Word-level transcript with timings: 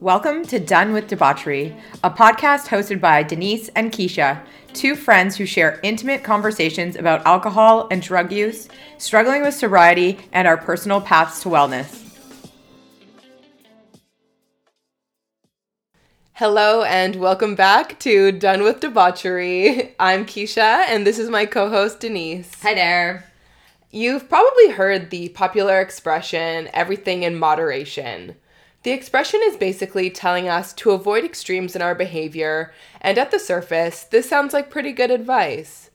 Welcome 0.00 0.44
to 0.44 0.60
Done 0.60 0.92
with 0.92 1.08
Debauchery, 1.08 1.74
a 2.04 2.10
podcast 2.10 2.68
hosted 2.68 3.00
by 3.00 3.24
Denise 3.24 3.68
and 3.70 3.90
Keisha, 3.90 4.40
two 4.72 4.94
friends 4.94 5.34
who 5.34 5.44
share 5.44 5.80
intimate 5.82 6.22
conversations 6.22 6.94
about 6.94 7.26
alcohol 7.26 7.88
and 7.90 8.00
drug 8.00 8.30
use, 8.30 8.68
struggling 8.98 9.42
with 9.42 9.54
sobriety, 9.54 10.20
and 10.32 10.46
our 10.46 10.56
personal 10.56 11.00
paths 11.00 11.42
to 11.42 11.48
wellness. 11.48 12.04
Hello 16.34 16.84
and 16.84 17.16
welcome 17.16 17.56
back 17.56 17.98
to 17.98 18.30
Done 18.30 18.62
with 18.62 18.78
Debauchery. 18.78 19.96
I'm 19.98 20.24
Keisha 20.24 20.84
and 20.86 21.04
this 21.04 21.18
is 21.18 21.28
my 21.28 21.44
co 21.44 21.70
host 21.70 21.98
Denise. 21.98 22.54
Hi 22.62 22.74
there. 22.74 23.28
You've 23.90 24.28
probably 24.28 24.70
heard 24.70 25.10
the 25.10 25.30
popular 25.30 25.80
expression, 25.80 26.68
everything 26.72 27.24
in 27.24 27.36
moderation. 27.36 28.36
The 28.84 28.92
expression 28.92 29.40
is 29.44 29.56
basically 29.56 30.08
telling 30.08 30.48
us 30.48 30.72
to 30.74 30.92
avoid 30.92 31.24
extremes 31.24 31.74
in 31.74 31.82
our 31.82 31.94
behavior, 31.94 32.72
and 33.00 33.18
at 33.18 33.30
the 33.30 33.38
surface, 33.38 34.04
this 34.04 34.28
sounds 34.28 34.54
like 34.54 34.70
pretty 34.70 34.92
good 34.92 35.10
advice. 35.10 35.90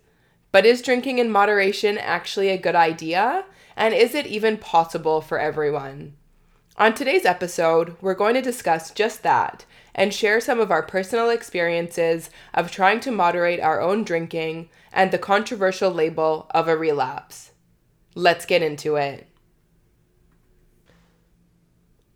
But 0.51 0.65
is 0.65 0.81
drinking 0.81 1.17
in 1.17 1.31
moderation 1.31 1.97
actually 1.97 2.49
a 2.49 2.57
good 2.57 2.75
idea? 2.75 3.45
And 3.75 3.93
is 3.93 4.13
it 4.13 4.27
even 4.27 4.57
possible 4.57 5.21
for 5.21 5.39
everyone? 5.39 6.13
On 6.77 6.93
today's 6.93 7.25
episode, 7.25 7.95
we're 8.01 8.13
going 8.13 8.33
to 8.33 8.41
discuss 8.41 8.91
just 8.91 9.23
that 9.23 9.65
and 9.95 10.13
share 10.13 10.41
some 10.41 10.59
of 10.59 10.71
our 10.71 10.83
personal 10.83 11.29
experiences 11.29 12.29
of 12.53 12.69
trying 12.69 12.99
to 12.99 13.11
moderate 13.11 13.59
our 13.59 13.79
own 13.79 14.03
drinking 14.03 14.69
and 14.91 15.11
the 15.11 15.17
controversial 15.17 15.91
label 15.91 16.47
of 16.52 16.67
a 16.67 16.75
relapse. 16.75 17.52
Let's 18.15 18.45
get 18.45 18.61
into 18.61 18.95
it. 18.95 19.27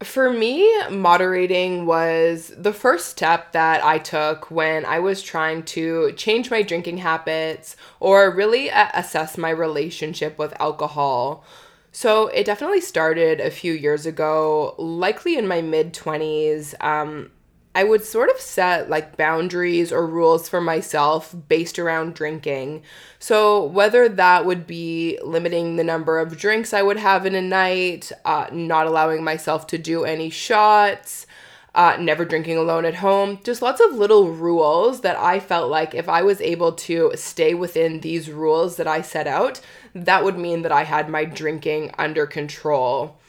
For 0.03 0.31
me, 0.31 0.72
moderating 0.92 1.88
was 1.88 2.53
the 2.56 2.73
first 2.73 3.08
step 3.08 3.52
that 3.53 3.84
I 3.84 3.98
took 3.98 4.52
when 4.52 4.86
I 4.86 5.00
was 5.00 5.23
trying 5.23 5.64
to 5.64 6.12
change 6.12 6.52
my 6.52 6.62
drinking 6.62 6.98
habits 6.98 7.76
or 8.00 8.30
really 8.30 8.70
assess 8.70 9.39
my 9.39 9.50
relationship 9.50 10.38
with 10.38 10.59
alcohol. 10.62 11.44
So 11.92 12.28
it 12.28 12.45
definitely 12.45 12.81
started 12.81 13.39
a 13.39 13.50
few 13.50 13.73
years 13.73 14.06
ago, 14.06 14.76
likely 14.78 15.36
in 15.36 15.48
my 15.48 15.64
mid 15.64 15.95
20s. 15.95 16.76
Um, 16.80 17.32
I 17.78 17.83
would 17.83 18.03
sort 18.03 18.31
of 18.31 18.39
set 18.39 18.89
like 18.89 19.17
boundaries 19.17 19.92
or 19.92 20.08
rules 20.08 20.50
for 20.50 20.59
myself 20.59 21.36
based 21.47 21.78
around 21.78 22.16
drinking. 22.16 22.81
So, 23.20 23.66
whether 23.66 24.09
that 24.09 24.47
would 24.47 24.66
be 24.66 25.20
limiting 25.23 25.75
the 25.75 25.83
number 25.83 26.17
of 26.17 26.39
drinks 26.39 26.73
I 26.73 26.81
would 26.81 26.98
have 26.98 27.28
in 27.28 27.36
a 27.36 27.42
night, 27.42 28.11
uh, 28.25 28.48
not 28.52 28.88
allowing 28.88 29.23
myself 29.23 29.67
to 29.67 29.78
do 29.78 30.05
any 30.05 30.31
shots, 30.31 31.28
uh, 31.75 31.98
never 32.00 32.25
drinking 32.25 32.58
alone 32.58 32.83
at 32.83 32.95
home, 32.95 33.39
just 33.44 33.61
lots 33.61 33.80
of 33.80 33.94
little 33.94 34.31
rules 34.31 35.02
that 35.02 35.16
I 35.16 35.39
felt 35.39 35.70
like 35.70 35.94
if 35.94 36.09
I 36.09 36.23
was 36.23 36.42
able 36.42 36.72
to 36.72 37.11
stay 37.14 37.53
within 37.53 38.00
these 38.00 38.31
rules 38.31 38.78
that 38.78 38.88
I 38.88 39.03
set 39.03 39.28
out, 39.28 39.61
that 39.94 40.23
would 40.23 40.39
mean 40.39 40.64
that 40.64 40.72
I 40.72 40.83
had 40.83 41.09
my 41.09 41.25
drinking 41.25 41.94
under 42.00 42.25
control. 42.25 43.20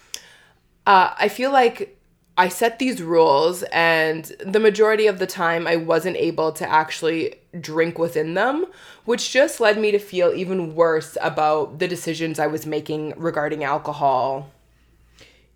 Uh, 0.87 1.13
I 1.19 1.29
feel 1.29 1.53
like 1.53 1.98
I 2.39 2.49
set 2.49 2.79
these 2.79 3.03
rules, 3.03 3.65
and 3.65 4.25
the 4.39 4.61
majority 4.61 5.09
of 5.09 5.19
the 5.19 5.27
time, 5.27 5.67
I 5.67 5.75
wasn't 5.75 6.17
able 6.17 6.53
to 6.53 6.71
actually 6.71 7.35
drink 7.61 7.99
within 7.99 8.35
them, 8.35 8.67
which 9.05 9.33
just 9.33 9.59
led 9.59 9.77
me 9.77 9.91
to 9.91 9.99
feel 9.99 10.33
even 10.33 10.77
worse 10.77 11.19
about 11.21 11.81
the 11.81 11.89
decisions 11.89 12.39
I 12.39 12.47
was 12.47 12.65
making 12.65 13.15
regarding 13.17 13.65
alcohol. 13.65 14.53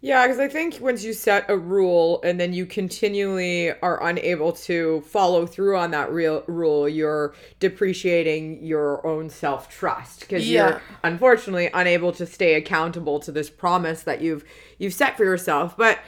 Yeah, 0.00 0.26
because 0.26 0.40
I 0.40 0.48
think 0.48 0.78
once 0.80 1.04
you 1.04 1.12
set 1.12 1.48
a 1.48 1.56
rule 1.56 2.20
and 2.24 2.40
then 2.40 2.52
you 2.52 2.66
continually 2.66 3.70
are 3.80 4.04
unable 4.04 4.50
to 4.52 5.02
follow 5.02 5.46
through 5.46 5.76
on 5.76 5.92
that 5.92 6.10
real 6.10 6.42
rule, 6.48 6.88
you're 6.88 7.32
depreciating 7.60 8.64
your 8.64 9.06
own 9.06 9.30
self 9.30 9.70
trust 9.70 10.20
because 10.20 10.50
yeah. 10.50 10.70
you're 10.70 10.82
unfortunately 11.04 11.70
unable 11.72 12.10
to 12.14 12.26
stay 12.26 12.54
accountable 12.54 13.20
to 13.20 13.30
this 13.30 13.48
promise 13.48 14.02
that 14.02 14.20
you've 14.20 14.44
you've 14.76 14.92
set 14.92 15.16
for 15.16 15.22
yourself. 15.22 15.76
But 15.76 16.00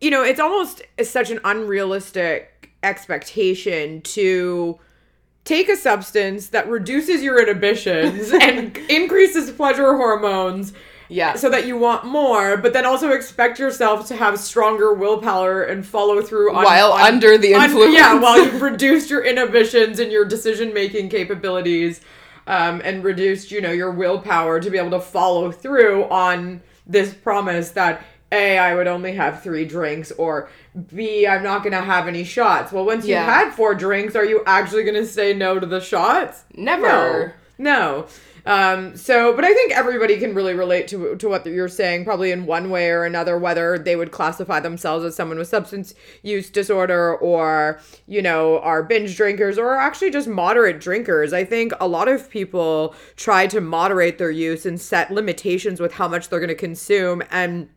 you 0.00 0.10
know, 0.10 0.22
it's 0.22 0.40
almost 0.40 0.82
such 1.02 1.30
an 1.30 1.40
unrealistic 1.44 2.70
expectation 2.82 4.00
to 4.02 4.78
take 5.44 5.68
a 5.68 5.76
substance 5.76 6.48
that 6.48 6.68
reduces 6.68 7.22
your 7.22 7.40
inhibitions 7.40 8.30
and 8.40 8.76
increases 8.88 9.50
pleasure 9.50 9.96
hormones 9.96 10.72
yeah. 11.08 11.34
so 11.34 11.48
that 11.48 11.66
you 11.66 11.76
want 11.76 12.04
more 12.04 12.56
but 12.58 12.72
then 12.72 12.84
also 12.84 13.10
expect 13.10 13.58
yourself 13.58 14.06
to 14.06 14.14
have 14.14 14.38
stronger 14.38 14.92
willpower 14.92 15.62
and 15.62 15.86
follow 15.86 16.20
through 16.20 16.54
on, 16.54 16.64
while 16.64 16.92
on, 16.92 17.00
under 17.00 17.38
the 17.38 17.54
influence 17.54 17.88
on, 17.88 17.92
yeah 17.94 18.20
while 18.20 18.44
you've 18.44 18.60
reduced 18.60 19.08
your 19.08 19.24
inhibitions 19.24 19.98
and 19.98 20.12
your 20.12 20.24
decision 20.24 20.72
making 20.74 21.08
capabilities 21.08 22.02
um, 22.46 22.82
and 22.84 23.02
reduced 23.02 23.50
you 23.50 23.62
know 23.62 23.72
your 23.72 23.90
willpower 23.90 24.60
to 24.60 24.70
be 24.70 24.76
able 24.76 24.90
to 24.90 25.00
follow 25.00 25.50
through 25.50 26.04
on 26.04 26.60
this 26.86 27.14
promise 27.14 27.70
that 27.70 28.04
a, 28.30 28.58
I 28.58 28.74
would 28.74 28.86
only 28.86 29.12
have 29.12 29.42
three 29.42 29.64
drinks, 29.64 30.12
or 30.12 30.50
B, 30.94 31.26
I'm 31.26 31.42
not 31.42 31.64
gonna 31.64 31.80
have 31.80 32.08
any 32.08 32.24
shots. 32.24 32.72
Well, 32.72 32.84
once 32.84 33.06
yeah. 33.06 33.20
you 33.20 33.30
had 33.30 33.54
four 33.54 33.74
drinks, 33.74 34.14
are 34.16 34.24
you 34.24 34.42
actually 34.46 34.84
gonna 34.84 35.06
say 35.06 35.32
no 35.32 35.58
to 35.58 35.66
the 35.66 35.80
shots? 35.80 36.44
Never. 36.54 37.34
No. 37.58 38.02
no. 38.04 38.06
Um, 38.48 38.96
so, 38.96 39.34
but 39.34 39.44
I 39.44 39.52
think 39.52 39.72
everybody 39.72 40.18
can 40.18 40.34
really 40.34 40.54
relate 40.54 40.88
to 40.88 41.16
to 41.16 41.28
what 41.28 41.44
you're 41.44 41.68
saying, 41.68 42.06
probably 42.06 42.30
in 42.30 42.46
one 42.46 42.70
way 42.70 42.90
or 42.90 43.04
another, 43.04 43.38
whether 43.38 43.78
they 43.78 43.94
would 43.94 44.10
classify 44.10 44.58
themselves 44.58 45.04
as 45.04 45.14
someone 45.14 45.36
with 45.36 45.48
substance 45.48 45.94
use 46.22 46.48
disorder 46.48 47.14
or, 47.16 47.78
you 48.06 48.22
know, 48.22 48.58
are 48.60 48.82
binge 48.82 49.16
drinkers 49.18 49.58
or 49.58 49.76
actually 49.76 50.10
just 50.10 50.28
moderate 50.28 50.80
drinkers. 50.80 51.34
I 51.34 51.44
think 51.44 51.74
a 51.78 51.86
lot 51.86 52.08
of 52.08 52.30
people 52.30 52.94
try 53.16 53.46
to 53.48 53.60
moderate 53.60 54.16
their 54.16 54.30
use 54.30 54.64
and 54.64 54.80
set 54.80 55.10
limitations 55.10 55.78
with 55.78 55.92
how 55.92 56.08
much 56.08 56.30
they're 56.30 56.40
going 56.40 56.48
to 56.48 56.54
consume 56.54 57.22
and 57.30 57.68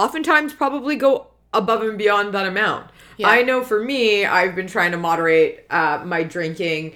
oftentimes 0.00 0.54
probably 0.54 0.96
go 0.96 1.26
above 1.52 1.82
and 1.82 1.98
beyond 1.98 2.32
that 2.32 2.46
amount. 2.46 2.90
Yeah. 3.18 3.28
I 3.28 3.42
know 3.42 3.62
for 3.62 3.82
me, 3.82 4.24
I've 4.24 4.54
been 4.54 4.66
trying 4.66 4.92
to 4.92 4.96
moderate 4.96 5.66
uh, 5.68 6.02
my 6.06 6.22
drinking 6.22 6.94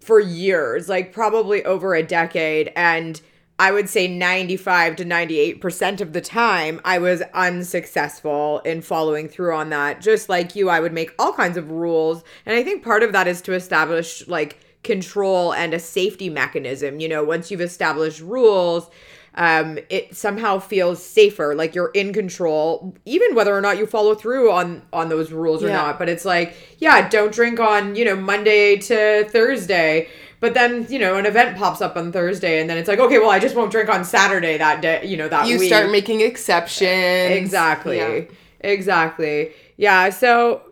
for 0.00 0.18
years, 0.18 0.88
like 0.88 1.12
probably 1.12 1.64
over 1.64 1.94
a 1.94 2.02
decade. 2.02 2.72
And 2.74 3.20
I 3.58 3.70
would 3.70 3.88
say 3.88 4.08
95 4.08 4.96
to 4.96 5.04
98% 5.04 6.00
of 6.00 6.12
the 6.12 6.20
time, 6.20 6.80
I 6.84 6.98
was 6.98 7.22
unsuccessful 7.34 8.60
in 8.60 8.82
following 8.82 9.28
through 9.28 9.54
on 9.54 9.70
that. 9.70 10.00
Just 10.00 10.28
like 10.28 10.56
you, 10.56 10.68
I 10.68 10.80
would 10.80 10.92
make 10.92 11.12
all 11.18 11.32
kinds 11.32 11.56
of 11.56 11.70
rules. 11.70 12.24
And 12.44 12.56
I 12.56 12.64
think 12.64 12.82
part 12.82 13.02
of 13.02 13.12
that 13.12 13.28
is 13.28 13.40
to 13.42 13.52
establish 13.54 14.26
like 14.26 14.58
control 14.82 15.54
and 15.54 15.72
a 15.72 15.78
safety 15.78 16.30
mechanism. 16.30 17.00
You 17.00 17.08
know, 17.08 17.22
once 17.22 17.50
you've 17.50 17.60
established 17.60 18.20
rules, 18.20 18.90
um, 19.36 19.78
it 19.90 20.16
somehow 20.16 20.58
feels 20.58 21.04
safer 21.04 21.54
like 21.54 21.74
you're 21.74 21.90
in 21.94 22.12
control 22.12 22.94
even 23.04 23.34
whether 23.34 23.54
or 23.56 23.60
not 23.60 23.76
you 23.76 23.86
follow 23.86 24.14
through 24.14 24.50
on 24.50 24.82
on 24.92 25.08
those 25.08 25.30
rules 25.30 25.62
or 25.62 25.68
yeah. 25.68 25.76
not 25.76 25.98
but 25.98 26.08
it's 26.08 26.24
like 26.24 26.56
yeah 26.78 27.08
don't 27.08 27.32
drink 27.32 27.60
on 27.60 27.94
you 27.94 28.04
know 28.04 28.16
monday 28.16 28.76
to 28.76 29.24
thursday 29.30 30.08
but 30.40 30.54
then 30.54 30.86
you 30.88 30.98
know 30.98 31.16
an 31.16 31.26
event 31.26 31.56
pops 31.56 31.80
up 31.80 31.96
on 31.96 32.12
thursday 32.12 32.60
and 32.60 32.70
then 32.70 32.78
it's 32.78 32.88
like 32.88 32.98
okay 32.98 33.18
well 33.18 33.30
i 33.30 33.38
just 33.38 33.54
won't 33.54 33.70
drink 33.70 33.88
on 33.88 34.04
saturday 34.04 34.56
that 34.56 34.80
day 34.80 35.04
you 35.04 35.16
know 35.16 35.28
that 35.28 35.46
you 35.46 35.58
week. 35.58 35.68
start 35.68 35.90
making 35.90 36.22
exceptions 36.22 37.36
exactly 37.36 37.98
yeah. 37.98 38.22
exactly 38.60 39.52
yeah 39.76 40.08
so 40.08 40.62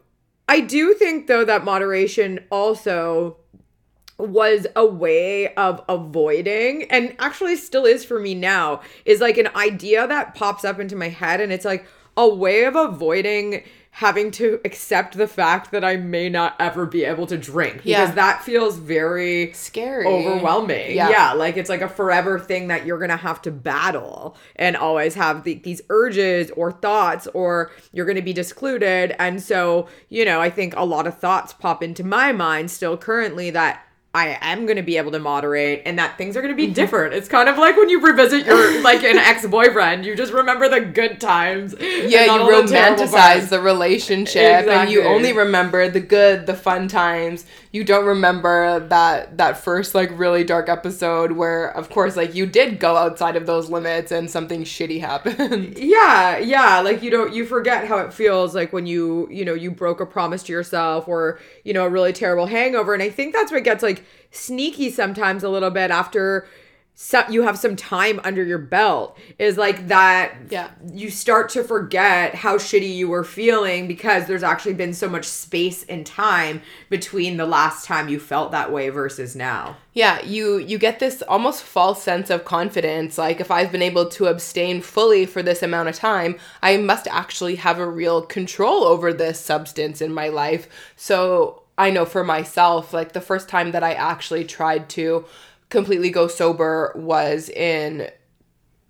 i 0.49 0.61
do 0.61 0.95
think 0.95 1.27
though 1.27 1.45
that 1.45 1.65
moderation 1.65 2.41
also 2.51 3.37
was 4.29 4.67
a 4.77 4.85
way 4.85 5.55
of 5.55 5.83
avoiding 5.89 6.85
and 6.91 7.15
actually 7.19 7.57
still 7.57 7.85
is 7.85 8.05
for 8.05 8.19
me 8.19 8.35
now 8.35 8.81
is 9.05 9.21
like 9.21 9.39
an 9.39 9.49
idea 9.57 10.07
that 10.07 10.35
pops 10.35 10.65
up 10.65 10.79
into 10.79 10.97
my 10.97 11.09
head 11.09 11.41
and 11.41 11.53
it's 11.53 11.65
like 11.65 11.87
a 12.17 12.29
way 12.29 12.65
of 12.65 12.77
avoiding 12.77 13.63
having 13.99 14.29
to 14.29 14.61
accept 14.65 15.17
the 15.17 15.27
fact 15.29 15.71
that 15.71 15.85
I 15.85 15.97
may 15.97 16.29
not 16.29 16.57
ever 16.59 16.85
be 16.85 17.05
able 17.05 17.29
to 17.29 17.39
drink 17.39 17.77
because 17.77 17.87
yeah. 17.87 18.11
that 18.11 18.43
feels 18.43 18.77
very 18.77 19.53
scary, 19.53 20.05
overwhelming. 20.05 20.97
Yeah. 20.97 21.11
yeah, 21.11 21.33
like 21.33 21.57
it's 21.57 21.71
like 21.71 21.81
a 21.81 21.89
forever 21.89 22.41
thing 22.41 22.67
that 22.69 22.85
you're 22.85 22.99
gonna 22.99 23.17
have 23.17 23.41
to 23.43 23.53
battle 23.53 24.37
and 24.57 24.77
always 24.77 25.15
have 25.15 25.45
the, 25.45 25.55
these 25.55 25.81
urges 25.91 26.51
or 26.57 26.73
thoughts, 26.73 27.29
or 27.35 27.71
you're 27.93 28.05
gonna 28.05 28.21
be 28.21 28.33
discluded. 28.33 29.15
And 29.21 29.41
so, 29.41 29.87
you 30.09 30.25
know, 30.25 30.41
I 30.41 30.51
think 30.51 30.75
a 30.75 30.85
lot 30.85 31.07
of 31.07 31.17
thoughts 31.17 31.53
pop 31.53 31.81
into 31.81 32.03
my 32.03 32.33
mind 32.33 32.73
still 32.73 32.97
currently 32.97 33.51
that 33.51 33.84
I 34.15 34.39
am 34.43 34.65
going 34.65 34.77
to 34.77 34.83
be 34.83 34.97
able 34.97 35.11
to 35.11 35.19
moderate 35.19 35.83
and 35.85 35.99
that 35.99 36.17
things 36.17 36.37
are 36.37 36.41
going 36.41 36.53
to 36.53 36.57
be 36.57 36.67
mm-hmm. 36.67 36.75
different. 36.75 37.15
It's 37.15 37.27
kind 37.27 37.49
of 37.49 37.59
like 37.59 37.77
when 37.77 37.89
you 37.89 38.01
revisit 38.01 38.47
your 38.47 38.81
like 38.81 39.03
an 39.03 39.19
ex-boyfriend, 39.19 40.07
you 40.07 40.15
just 40.15 40.33
remember 40.33 40.69
the 40.69 40.81
good 40.81 41.21
times. 41.21 41.75
Yeah, 41.81 42.27
you 42.27 42.41
romanticize 42.43 43.49
the 43.49 43.61
relationship 43.61 44.61
exactly. 44.61 44.73
and 44.73 44.91
you 44.91 45.03
only 45.03 45.33
remember 45.33 45.89
the 45.89 45.99
good, 45.99 46.47
the 46.47 46.55
fun 46.55 46.87
times. 46.87 47.45
You 47.73 47.83
don't 47.83 48.07
remember 48.07 48.87
that 48.89 49.37
that 49.39 49.57
first 49.57 49.97
like 49.97 50.17
really 50.17 50.45
dark 50.45 50.69
episode 50.69 51.33
where 51.33 51.77
of 51.77 51.91
course 51.91 52.15
like 52.15 52.37
you 52.37 52.47
did 52.47 52.79
go 52.79 52.97
outside 52.97 53.35
of 53.35 53.47
those 53.47 53.69
limits 53.69 54.13
and 54.13 54.31
something 54.31 54.63
shitty 54.63 55.01
happened. 55.01 55.77
Yeah, 55.95 56.39
yeah, 56.39 56.81
like 56.81 57.03
you 57.03 57.11
don't 57.11 57.35
you 57.35 57.45
forget 57.45 57.87
how 57.87 57.99
it 57.99 58.13
feels 58.13 58.55
like 58.55 58.73
when 58.73 58.87
you, 58.87 59.29
you 59.31 59.45
know, 59.45 59.55
you 59.55 59.71
broke 59.71 60.01
a 60.01 60.07
promise 60.07 60.43
to 60.45 60.53
yourself 60.53 61.09
or, 61.09 61.39
you 61.63 61.73
know, 61.73 61.85
a 61.85 61.89
really 61.89 62.13
terrible 62.13 62.47
hangover 62.47 62.95
and 62.95 63.03
I 63.03 63.11
think 63.11 63.35
that's 63.35 63.51
what 63.53 63.65
gets 63.65 63.83
like 63.83 64.04
sneaky 64.31 64.91
sometimes 64.91 65.43
a 65.43 65.49
little 65.49 65.71
bit 65.71 65.91
after 65.91 66.47
so 66.97 67.25
you 67.29 67.43
have 67.43 67.59
some 67.59 67.75
time 67.75 68.21
under 68.23 68.45
your 68.45 68.59
belt 68.59 69.19
is 69.41 69.59
like 69.59 69.89
that 69.89 70.33
yeah. 70.49 70.71
you 70.93 71.11
start 71.11 71.49
to 71.49 71.65
forget 71.65 72.37
how 72.37 72.57
shitty 72.57 72.95
you 72.95 73.09
were 73.09 73.25
feeling 73.25 73.89
because 73.89 74.27
there's 74.27 74.45
actually 74.45 74.75
been 74.75 74.95
so 74.95 75.09
much 75.09 75.25
space 75.25 75.83
and 75.89 76.07
time 76.07 76.63
between 76.91 77.37
the 77.37 77.47
last 77.47 77.85
time 77.85 78.09
you 78.09 78.21
felt 78.21 78.53
that 78.53 78.71
way 78.71 78.91
versus 78.91 79.35
now. 79.35 79.77
Yeah 79.93 80.25
you 80.25 80.59
you 80.59 80.79
get 80.79 81.01
this 81.01 81.21
almost 81.23 81.65
false 81.65 82.01
sense 82.01 82.31
of 82.31 82.45
confidence 82.45 83.19
like 83.19 83.41
if 83.41 83.51
i've 83.51 83.73
been 83.73 83.83
able 83.83 84.09
to 84.11 84.27
abstain 84.27 84.81
fully 84.81 85.27
for 85.27 85.43
this 85.43 85.63
amount 85.63 85.89
of 85.89 85.95
time 85.95 86.37
i 86.63 86.77
must 86.77 87.07
actually 87.09 87.57
have 87.57 87.79
a 87.79 87.89
real 87.89 88.23
control 88.23 88.85
over 88.85 89.13
this 89.13 89.41
substance 89.41 90.01
in 90.01 90.13
my 90.13 90.29
life. 90.29 90.69
So 90.97 91.64
I 91.77 91.91
know 91.91 92.05
for 92.05 92.25
myself, 92.25 92.93
like 92.93 93.13
the 93.13 93.21
first 93.21 93.49
time 93.49 93.73
that 93.73 93.83
I 93.83 93.95
actually 93.95 94.45
tried 94.45 94.89
to 94.91 95.25
completely 95.71 96.11
go 96.11 96.29
sober 96.29 96.93
was 96.95 97.49
in 97.49 98.09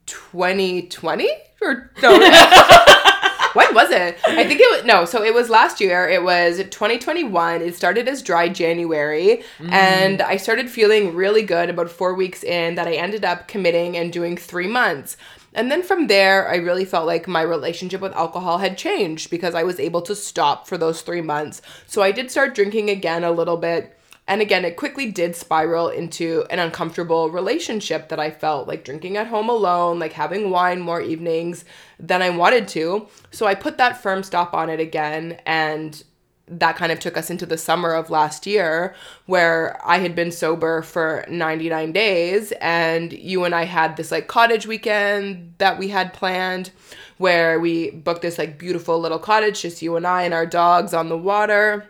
2020 0.07 1.31
or 1.63 1.91
no. 2.03 2.11
when 3.55 3.75
was 3.75 3.91
it? 3.91 4.19
I 4.27 4.45
think 4.47 4.61
it 4.61 4.71
was 4.71 4.85
no, 4.85 5.05
so 5.07 5.23
it 5.23 5.33
was 5.33 5.49
last 5.49 5.81
year. 5.81 6.07
It 6.09 6.23
was 6.23 6.59
2021. 6.59 7.63
It 7.63 7.75
started 7.75 8.07
as 8.07 8.21
dry 8.21 8.49
January 8.49 9.43
mm. 9.59 9.73
and 9.73 10.21
I 10.21 10.37
started 10.37 10.69
feeling 10.69 11.15
really 11.15 11.43
good 11.43 11.71
about 11.71 11.89
4 11.89 12.15
weeks 12.15 12.45
in 12.45 12.75
that 12.75 12.87
I 12.87 12.95
ended 12.95 13.25
up 13.25 13.49
committing 13.49 13.97
and 13.97 14.13
doing 14.13 14.37
3 14.37 14.69
months. 14.69 15.17
And 15.55 15.71
then 15.71 15.83
from 15.83 16.09
there, 16.09 16.49
I 16.49 16.56
really 16.56 16.85
felt 16.85 17.06
like 17.06 17.29
my 17.29 17.43
relationship 17.43 18.01
with 18.01 18.12
alcohol 18.15 18.59
had 18.59 18.77
changed 18.77 19.31
because 19.31 19.55
I 19.55 19.62
was 19.62 19.79
able 19.79 20.03
to 20.03 20.17
stop 20.17 20.67
for 20.67 20.77
those 20.77 21.03
three 21.03 21.21
months. 21.21 21.62
So 21.87 22.03
I 22.03 22.11
did 22.11 22.31
start 22.31 22.55
drinking 22.55 22.91
again 22.91 23.23
a 23.23 23.31
little 23.31 23.56
bit. 23.56 23.97
And 24.27 24.41
again, 24.41 24.65
it 24.65 24.77
quickly 24.77 25.11
did 25.11 25.37
spiral 25.37 25.89
into 25.89 26.47
an 26.49 26.59
uncomfortable 26.59 27.31
relationship 27.31 28.09
that 28.09 28.19
I 28.19 28.31
felt 28.31 28.67
like 28.67 28.85
drinking 28.85 29.17
at 29.17 29.27
home 29.27 29.51
alone, 29.51 29.99
like 29.99 30.15
having 30.15 30.51
wine 30.51 30.81
more 30.81 31.01
evenings 31.01 31.65
than 32.00 32.23
I 32.23 32.31
wanted 32.31 32.67
to. 32.69 33.07
So 33.31 33.47
I 33.47 33.55
put 33.55 33.77
that 33.79 34.03
firm 34.03 34.23
stop 34.23 34.55
on 34.55 34.71
it 34.71 34.81
again. 34.81 35.39
And 35.45 36.03
that 36.46 36.76
kind 36.76 36.93
of 36.93 37.00
took 37.00 37.17
us 37.17 37.31
into 37.31 37.46
the 37.46 37.56
summer 37.56 37.94
of 37.94 38.11
last 38.11 38.46
year 38.46 38.94
where 39.26 39.81
I 39.85 39.99
had 39.99 40.14
been 40.14 40.31
sober 40.31 40.82
for 40.82 41.25
99 41.29 41.93
days 41.93 42.52
and 42.61 43.12
you 43.12 43.44
and 43.44 43.55
I 43.55 43.64
had 43.64 43.96
this 43.96 44.11
like 44.11 44.29
cottage 44.29 44.67
weekend 44.67 45.55
that 45.58 45.79
we 45.79 45.88
had 45.88 46.12
planned 46.12 46.70
where 47.17 47.58
we 47.58 47.91
booked 47.91 48.23
this 48.23 48.38
like 48.38 48.58
beautiful 48.58 49.00
little 49.00 49.19
cottage 49.19 49.62
just 49.62 49.81
you 49.81 49.96
and 49.96 50.06
I 50.06 50.23
and 50.23 50.35
our 50.35 50.46
dogs 50.46 50.93
on 50.93 51.08
the 51.08 51.17
water 51.17 51.87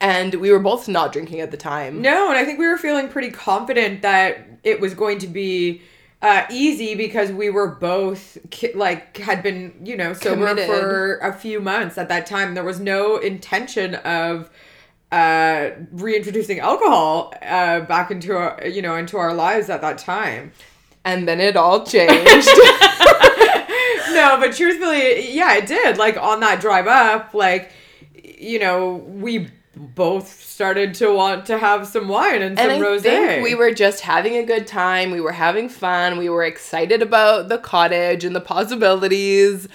and 0.00 0.34
we 0.34 0.50
were 0.50 0.58
both 0.58 0.86
not 0.88 1.12
drinking 1.12 1.40
at 1.40 1.50
the 1.50 1.56
time. 1.56 2.02
No, 2.02 2.28
and 2.28 2.36
I 2.36 2.44
think 2.44 2.58
we 2.58 2.68
were 2.68 2.76
feeling 2.76 3.08
pretty 3.08 3.30
confident 3.30 4.02
that 4.02 4.46
it 4.62 4.80
was 4.80 4.94
going 4.94 5.18
to 5.20 5.26
be 5.26 5.80
uh, 6.20 6.44
easy 6.50 6.94
because 6.94 7.30
we 7.30 7.48
were 7.48 7.68
both 7.68 8.38
ki- 8.50 8.72
like 8.74 9.16
had 9.18 9.42
been 9.42 9.74
you 9.84 9.96
know 9.96 10.12
sober 10.12 10.48
Committed. 10.48 10.66
for 10.66 11.18
a 11.18 11.32
few 11.32 11.60
months 11.60 11.96
at 11.96 12.08
that 12.08 12.26
time. 12.26 12.54
There 12.54 12.64
was 12.64 12.80
no 12.80 13.18
intention 13.18 13.94
of 13.96 14.50
uh, 15.12 15.70
reintroducing 15.92 16.58
alcohol 16.58 17.32
uh, 17.42 17.80
back 17.80 18.10
into 18.10 18.36
our, 18.36 18.66
you 18.66 18.82
know 18.82 18.96
into 18.96 19.16
our 19.16 19.32
lives 19.32 19.70
at 19.70 19.80
that 19.80 19.98
time. 19.98 20.52
And 21.04 21.26
then 21.26 21.40
it 21.40 21.56
all 21.56 21.86
changed. 21.86 22.08
no, 24.10 24.36
but 24.40 24.54
truthfully, 24.54 25.30
yeah, 25.30 25.56
it 25.56 25.66
did. 25.66 25.96
Like 25.96 26.16
on 26.16 26.40
that 26.40 26.60
drive 26.60 26.88
up, 26.88 27.32
like 27.32 27.72
you 28.38 28.58
know, 28.58 28.96
we 28.96 29.48
both 29.78 30.42
started 30.42 30.94
to 30.94 31.12
want 31.12 31.46
to 31.46 31.58
have 31.58 31.86
some 31.86 32.08
wine 32.08 32.42
and 32.42 32.58
some 32.58 32.70
and 32.70 32.84
I 32.84 32.86
rosé. 32.86 33.42
We 33.42 33.54
were 33.54 33.72
just 33.72 34.00
having 34.00 34.36
a 34.36 34.44
good 34.44 34.66
time. 34.66 35.10
We 35.10 35.20
were 35.20 35.32
having 35.32 35.68
fun. 35.68 36.18
We 36.18 36.28
were 36.28 36.44
excited 36.44 37.02
about 37.02 37.48
the 37.48 37.58
cottage 37.58 38.24
and 38.24 38.34
the 38.34 38.40
possibilities. 38.40 39.68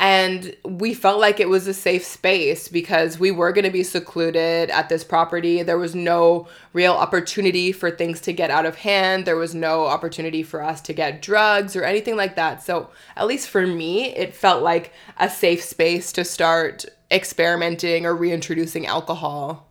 And 0.00 0.54
we 0.64 0.94
felt 0.94 1.18
like 1.18 1.40
it 1.40 1.48
was 1.48 1.66
a 1.66 1.74
safe 1.74 2.04
space 2.04 2.68
because 2.68 3.18
we 3.18 3.32
were 3.32 3.50
going 3.50 3.64
to 3.64 3.70
be 3.70 3.82
secluded 3.82 4.70
at 4.70 4.88
this 4.88 5.02
property. 5.02 5.64
There 5.64 5.76
was 5.76 5.96
no 5.96 6.46
real 6.72 6.92
opportunity 6.92 7.72
for 7.72 7.90
things 7.90 8.20
to 8.20 8.32
get 8.32 8.48
out 8.48 8.64
of 8.64 8.76
hand. 8.76 9.24
There 9.24 9.36
was 9.36 9.56
no 9.56 9.86
opportunity 9.86 10.44
for 10.44 10.62
us 10.62 10.80
to 10.82 10.92
get 10.92 11.20
drugs 11.20 11.74
or 11.74 11.82
anything 11.82 12.14
like 12.14 12.36
that. 12.36 12.62
So, 12.62 12.90
at 13.16 13.26
least 13.26 13.48
for 13.48 13.66
me, 13.66 14.14
it 14.14 14.36
felt 14.36 14.62
like 14.62 14.92
a 15.18 15.28
safe 15.28 15.64
space 15.64 16.12
to 16.12 16.24
start 16.24 16.84
experimenting 17.10 18.06
or 18.06 18.14
reintroducing 18.14 18.86
alcohol. 18.86 19.68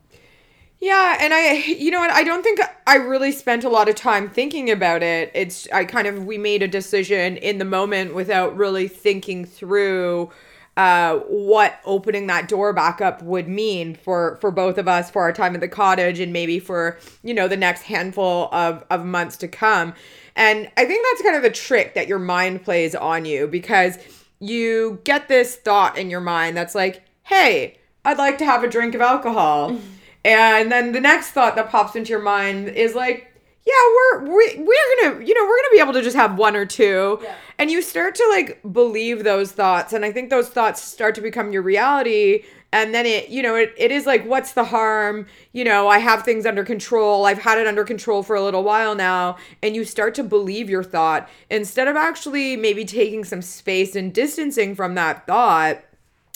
Yeah, 0.79 1.17
and 1.19 1.33
I 1.33 1.53
you 1.53 1.89
know 1.89 1.99
what, 1.99 2.11
I 2.11 2.23
don't 2.23 2.43
think 2.43 2.59
I 2.85 2.95
really 2.95 3.31
spent 3.31 3.63
a 3.63 3.69
lot 3.69 3.89
of 3.89 3.95
time 3.95 4.29
thinking 4.29 4.69
about 4.69 5.01
it. 5.01 5.31
It's 5.33 5.67
I 5.71 5.85
kind 5.85 6.07
of 6.07 6.25
we 6.25 6.37
made 6.37 6.61
a 6.61 6.67
decision 6.67 7.37
in 7.37 7.57
the 7.57 7.65
moment 7.65 8.13
without 8.13 8.55
really 8.55 8.87
thinking 8.87 9.45
through 9.45 10.31
uh, 10.77 11.17
what 11.27 11.79
opening 11.85 12.27
that 12.27 12.47
door 12.47 12.71
back 12.71 13.01
up 13.01 13.23
would 13.23 13.47
mean 13.47 13.95
for 13.95 14.37
for 14.39 14.51
both 14.51 14.77
of 14.77 14.87
us 14.87 15.09
for 15.09 15.23
our 15.23 15.33
time 15.33 15.55
at 15.55 15.61
the 15.61 15.67
cottage 15.67 16.19
and 16.19 16.31
maybe 16.31 16.59
for 16.59 16.99
you 17.23 17.33
know 17.33 17.47
the 17.47 17.57
next 17.57 17.81
handful 17.81 18.47
of 18.51 18.85
of 18.91 19.03
months 19.03 19.37
to 19.37 19.47
come 19.47 19.95
and 20.35 20.69
i 20.77 20.85
think 20.85 21.03
that's 21.09 21.23
kind 21.23 21.35
of 21.35 21.41
the 21.41 21.49
trick 21.49 21.95
that 21.95 22.07
your 22.07 22.19
mind 22.19 22.63
plays 22.63 22.93
on 22.93 23.25
you 23.25 23.47
because 23.47 23.97
you 24.39 25.01
get 25.03 25.27
this 25.27 25.55
thought 25.55 25.97
in 25.97 26.11
your 26.11 26.21
mind 26.21 26.55
that's 26.55 26.75
like 26.75 27.06
hey, 27.27 27.77
I'd 28.03 28.17
like 28.17 28.37
to 28.39 28.45
have 28.45 28.63
a 28.63 28.69
drink 28.69 28.95
of 28.95 29.01
alcohol. 29.01 29.77
and 30.25 30.71
then 30.71 30.91
the 30.91 31.01
next 31.01 31.31
thought 31.31 31.55
that 31.55 31.69
pops 31.69 31.95
into 31.95 32.09
your 32.09 32.21
mind 32.21 32.69
is 32.69 32.95
like, 32.95 33.33
yeah, 33.65 33.73
we're 33.95 34.21
we, 34.21 34.55
we're 34.59 35.11
gonna 35.11 35.25
you 35.25 35.33
know 35.33 35.43
we're 35.43 35.57
gonna 35.57 35.73
be 35.73 35.79
able 35.81 35.91
to 35.91 36.01
just 36.01 36.15
have 36.15 36.37
one 36.37 36.55
or 36.55 36.65
two, 36.65 37.19
yeah. 37.21 37.35
and 37.57 37.69
you 37.69 37.81
start 37.81 38.15
to 38.15 38.25
like 38.29 38.61
believe 38.71 39.25
those 39.25 39.51
thoughts, 39.51 39.91
and 39.91 40.05
I 40.05 40.11
think 40.13 40.29
those 40.29 40.47
thoughts 40.47 40.81
start 40.81 41.15
to 41.15 41.21
become 41.21 41.51
your 41.51 41.61
reality, 41.61 42.45
and 42.71 42.93
then 42.93 43.05
it 43.05 43.27
you 43.27 43.43
know 43.43 43.55
it, 43.55 43.73
it 43.77 43.91
is 43.91 44.05
like 44.05 44.25
what's 44.25 44.53
the 44.53 44.63
harm? 44.63 45.25
You 45.51 45.65
know 45.65 45.89
i 45.89 45.99
have 45.99 46.23
things 46.23 46.45
under 46.45 46.63
control. 46.63 47.25
I've 47.25 47.39
had 47.39 47.57
it 47.57 47.67
under 47.67 47.83
control 47.83 48.23
for 48.23 48.37
a 48.37 48.41
little 48.41 48.63
while 48.63 48.95
now. 48.95 49.35
And 49.61 49.75
you 49.75 49.83
start 49.83 50.15
to 50.15 50.23
believe 50.23 50.69
your 50.69 50.83
thought. 50.83 51.27
Instead 51.49 51.89
of 51.89 51.97
actually 51.97 52.55
maybe 52.55 52.85
taking 52.85 53.25
some 53.25 53.41
space 53.41 53.97
and 53.97 54.13
distancing 54.13 54.75
from 54.75 54.95
that 54.95 55.27
thought 55.27 55.83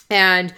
and 0.10 0.54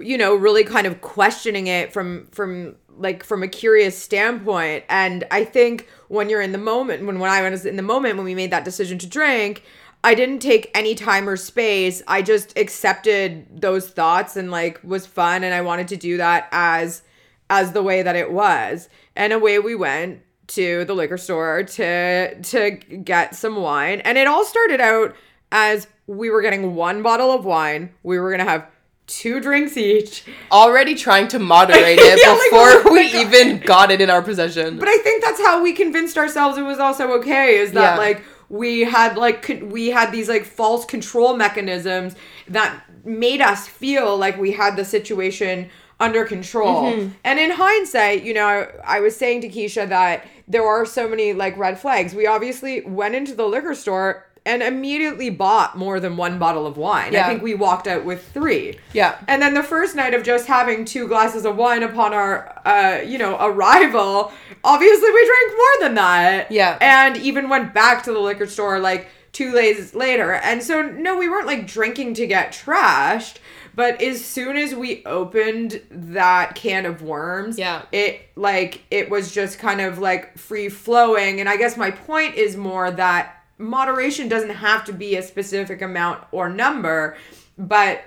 you 0.00 0.18
know 0.18 0.34
really 0.34 0.64
kind 0.64 0.86
of 0.86 1.00
questioning 1.00 1.66
it 1.66 1.92
from 1.92 2.26
from 2.32 2.76
like 2.96 3.24
from 3.24 3.42
a 3.42 3.48
curious 3.48 3.96
standpoint. 3.96 4.84
And 4.88 5.26
i 5.30 5.44
think 5.44 5.88
when 6.08 6.28
you're 6.28 6.42
in 6.42 6.52
the 6.52 6.58
moment 6.58 7.06
when 7.06 7.18
when 7.18 7.30
i 7.30 7.48
was 7.48 7.64
in 7.66 7.76
the 7.76 7.82
moment 7.82 8.16
when 8.16 8.24
we 8.24 8.34
made 8.34 8.50
that 8.50 8.64
decision 8.64 8.98
to 8.98 9.06
drink 9.06 9.62
i 10.04 10.14
didn't 10.14 10.40
take 10.40 10.70
any 10.74 10.94
time 10.94 11.28
or 11.28 11.36
space. 11.36 12.02
I 12.08 12.22
just 12.22 12.56
accepted 12.58 13.60
those 13.60 13.88
thoughts 13.90 14.36
and 14.36 14.50
like 14.50 14.80
was 14.82 15.06
fun 15.06 15.44
and 15.44 15.54
i 15.54 15.60
wanted 15.60 15.88
to 15.88 15.96
do 15.96 16.16
that 16.16 16.48
as 16.52 17.02
as 17.50 17.72
the 17.72 17.82
way 17.82 18.02
that 18.02 18.16
it 18.16 18.30
was. 18.30 18.88
And 19.16 19.32
away 19.32 19.58
we 19.58 19.74
went 19.74 20.22
to 20.46 20.84
the 20.84 20.94
liquor 20.94 21.18
store 21.18 21.64
to 21.64 22.40
to 22.42 22.70
get 22.70 23.34
some 23.34 23.56
wine. 23.56 24.00
And 24.00 24.16
it 24.16 24.26
all 24.26 24.44
started 24.44 24.80
out 24.80 25.14
as 25.52 25.86
we 26.06 26.30
were 26.30 26.42
getting 26.42 26.74
one 26.74 27.02
bottle 27.02 27.32
of 27.32 27.44
wine. 27.44 27.90
We 28.02 28.18
were 28.18 28.30
going 28.30 28.44
to 28.44 28.50
have 28.50 28.66
two 29.10 29.40
drinks 29.40 29.76
each. 29.76 30.24
Already 30.50 30.94
trying 30.94 31.28
to 31.28 31.38
moderate 31.38 31.98
it 32.00 32.20
yeah, 32.24 32.34
before 32.34 32.92
like, 32.94 33.12
we 33.12 33.20
even 33.20 33.58
got 33.58 33.90
it 33.90 34.00
in 34.00 34.08
our 34.08 34.22
possession. 34.22 34.78
But 34.78 34.88
I 34.88 34.98
think 34.98 35.22
that's 35.22 35.40
how 35.40 35.62
we 35.62 35.72
convinced 35.72 36.16
ourselves 36.16 36.56
it 36.56 36.62
was 36.62 36.78
also 36.78 37.12
okay. 37.18 37.58
Is 37.58 37.72
that 37.72 37.94
yeah. 37.94 37.98
like 37.98 38.22
we 38.48 38.80
had 38.80 39.16
like 39.16 39.60
we 39.64 39.88
had 39.88 40.12
these 40.12 40.28
like 40.28 40.44
false 40.44 40.84
control 40.84 41.36
mechanisms 41.36 42.14
that 42.48 42.82
made 43.04 43.40
us 43.40 43.66
feel 43.66 44.16
like 44.16 44.38
we 44.38 44.52
had 44.52 44.76
the 44.76 44.84
situation 44.84 45.68
under 45.98 46.24
control. 46.24 46.92
Mm-hmm. 46.92 47.12
And 47.24 47.38
in 47.38 47.50
hindsight, 47.50 48.22
you 48.22 48.32
know, 48.32 48.46
I, 48.46 48.96
I 48.96 49.00
was 49.00 49.14
saying 49.16 49.42
to 49.42 49.48
Keisha 49.48 49.88
that 49.88 50.26
there 50.48 50.66
are 50.66 50.86
so 50.86 51.08
many 51.08 51.32
like 51.32 51.56
red 51.58 51.78
flags. 51.78 52.14
We 52.14 52.26
obviously 52.26 52.80
went 52.82 53.14
into 53.14 53.34
the 53.34 53.46
liquor 53.46 53.74
store 53.74 54.26
and 54.50 54.62
immediately 54.62 55.30
bought 55.30 55.78
more 55.78 56.00
than 56.00 56.16
one 56.16 56.38
bottle 56.38 56.66
of 56.66 56.76
wine. 56.76 57.12
Yeah. 57.12 57.24
I 57.24 57.28
think 57.28 57.42
we 57.42 57.54
walked 57.54 57.86
out 57.86 58.04
with 58.04 58.26
three. 58.32 58.78
Yeah. 58.92 59.16
And 59.28 59.40
then 59.40 59.54
the 59.54 59.62
first 59.62 59.94
night 59.94 60.12
of 60.12 60.24
just 60.24 60.46
having 60.46 60.84
two 60.84 61.06
glasses 61.06 61.44
of 61.44 61.56
wine 61.56 61.84
upon 61.84 62.12
our, 62.12 62.60
uh, 62.66 63.00
you 63.02 63.16
know, 63.16 63.36
arrival, 63.40 64.32
obviously 64.64 65.10
we 65.10 65.26
drank 65.26 65.52
more 65.56 65.88
than 65.88 65.94
that. 65.94 66.50
Yeah. 66.50 66.78
And 66.80 67.16
even 67.18 67.48
went 67.48 67.72
back 67.72 68.02
to 68.04 68.12
the 68.12 68.18
liquor 68.18 68.46
store 68.46 68.80
like 68.80 69.08
two 69.32 69.52
days 69.52 69.94
later. 69.94 70.32
And 70.32 70.62
so, 70.62 70.82
no, 70.82 71.16
we 71.16 71.28
weren't 71.28 71.46
like 71.46 71.66
drinking 71.66 72.14
to 72.14 72.26
get 72.26 72.52
trashed. 72.52 73.36
But 73.72 74.02
as 74.02 74.22
soon 74.22 74.56
as 74.56 74.74
we 74.74 75.04
opened 75.06 75.80
that 75.92 76.56
can 76.56 76.86
of 76.86 77.02
worms, 77.02 77.56
Yeah. 77.56 77.82
it 77.92 78.22
like 78.34 78.82
it 78.90 79.08
was 79.08 79.32
just 79.32 79.60
kind 79.60 79.80
of 79.80 80.00
like 80.00 80.36
free 80.36 80.68
flowing. 80.68 81.38
And 81.38 81.48
I 81.48 81.56
guess 81.56 81.76
my 81.76 81.92
point 81.92 82.34
is 82.34 82.56
more 82.56 82.90
that 82.90 83.36
moderation 83.60 84.28
doesn't 84.28 84.50
have 84.50 84.84
to 84.86 84.92
be 84.92 85.16
a 85.16 85.22
specific 85.22 85.82
amount 85.82 86.24
or 86.32 86.48
number, 86.48 87.16
but 87.58 88.02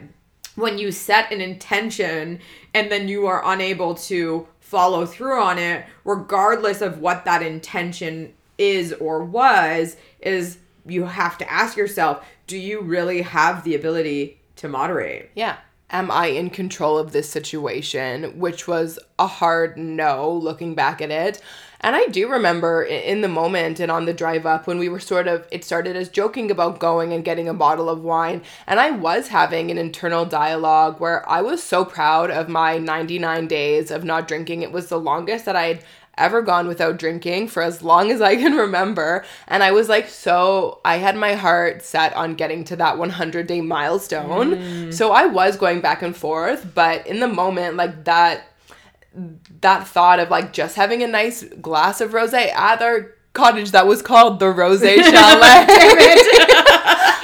when 0.55 0.77
you 0.77 0.91
set 0.91 1.31
an 1.31 1.41
intention 1.41 2.39
and 2.73 2.91
then 2.91 3.07
you 3.07 3.27
are 3.27 3.41
unable 3.45 3.95
to 3.95 4.47
follow 4.59 5.05
through 5.05 5.41
on 5.41 5.57
it, 5.57 5.85
regardless 6.03 6.81
of 6.81 6.99
what 6.99 7.25
that 7.25 7.41
intention 7.41 8.33
is 8.57 8.93
or 8.93 9.23
was, 9.23 9.97
is 10.19 10.57
you 10.85 11.05
have 11.05 11.37
to 11.37 11.51
ask 11.51 11.77
yourself, 11.77 12.25
do 12.47 12.57
you 12.57 12.81
really 12.81 13.21
have 13.21 13.63
the 13.63 13.75
ability 13.75 14.39
to 14.57 14.67
moderate? 14.67 15.31
Yeah. 15.35 15.57
Am 15.93 16.09
I 16.09 16.25
in 16.25 16.49
control 16.49 16.97
of 16.97 17.11
this 17.11 17.29
situation? 17.29 18.39
Which 18.39 18.67
was 18.67 18.97
a 19.19 19.27
hard 19.27 19.77
no 19.77 20.29
looking 20.31 20.73
back 20.73 21.01
at 21.01 21.11
it. 21.11 21.39
And 21.81 21.95
I 21.95 22.07
do 22.07 22.27
remember 22.31 22.81
in 22.81 23.21
the 23.21 23.27
moment 23.27 23.79
and 23.79 23.91
on 23.91 24.05
the 24.05 24.13
drive 24.13 24.47
up 24.47 24.65
when 24.65 24.79
we 24.79 24.89
were 24.89 24.99
sort 24.99 25.27
of, 25.27 25.45
it 25.51 25.63
started 25.63 25.95
as 25.95 26.09
joking 26.09 26.49
about 26.49 26.79
going 26.79 27.13
and 27.13 27.23
getting 27.23 27.47
a 27.47 27.53
bottle 27.53 27.89
of 27.89 28.03
wine. 28.03 28.41
And 28.65 28.79
I 28.79 28.89
was 28.89 29.27
having 29.27 29.69
an 29.69 29.77
internal 29.77 30.25
dialogue 30.25 30.99
where 30.99 31.29
I 31.29 31.41
was 31.41 31.61
so 31.61 31.85
proud 31.85 32.31
of 32.31 32.49
my 32.49 32.79
99 32.79 33.47
days 33.47 33.91
of 33.91 34.03
not 34.03 34.27
drinking. 34.27 34.63
It 34.63 34.71
was 34.71 34.87
the 34.87 34.99
longest 34.99 35.45
that 35.45 35.55
I'd 35.55 35.83
ever 36.17 36.41
gone 36.41 36.67
without 36.67 36.97
drinking 36.97 37.47
for 37.47 37.63
as 37.63 37.81
long 37.81 38.11
as 38.11 38.21
I 38.21 38.35
can 38.35 38.55
remember. 38.55 39.25
And 39.47 39.63
I 39.63 39.71
was 39.71 39.89
like, 39.89 40.09
so 40.09 40.79
I 40.85 40.97
had 40.97 41.15
my 41.15 41.33
heart 41.33 41.83
set 41.83 42.15
on 42.15 42.35
getting 42.35 42.63
to 42.65 42.75
that 42.77 42.97
100 42.97 43.47
day 43.47 43.61
milestone. 43.61 44.55
Mm. 44.55 44.93
So 44.93 45.11
I 45.11 45.25
was 45.25 45.57
going 45.57 45.81
back 45.81 46.01
and 46.01 46.15
forth, 46.15 46.71
but 46.73 47.05
in 47.07 47.19
the 47.19 47.27
moment, 47.27 47.75
like 47.75 48.05
that, 48.05 48.47
that 49.61 49.87
thought 49.87 50.19
of 50.19 50.29
like 50.29 50.53
just 50.53 50.75
having 50.75 51.03
a 51.03 51.07
nice 51.07 51.43
glass 51.43 52.01
of 52.01 52.13
rose 52.13 52.33
at 52.33 52.81
our 52.81 53.15
cottage 53.33 53.71
that 53.71 53.87
was 53.87 54.01
called 54.01 54.39
the 54.39 54.49
Rose 54.49 54.81
Chalet. 54.81 55.65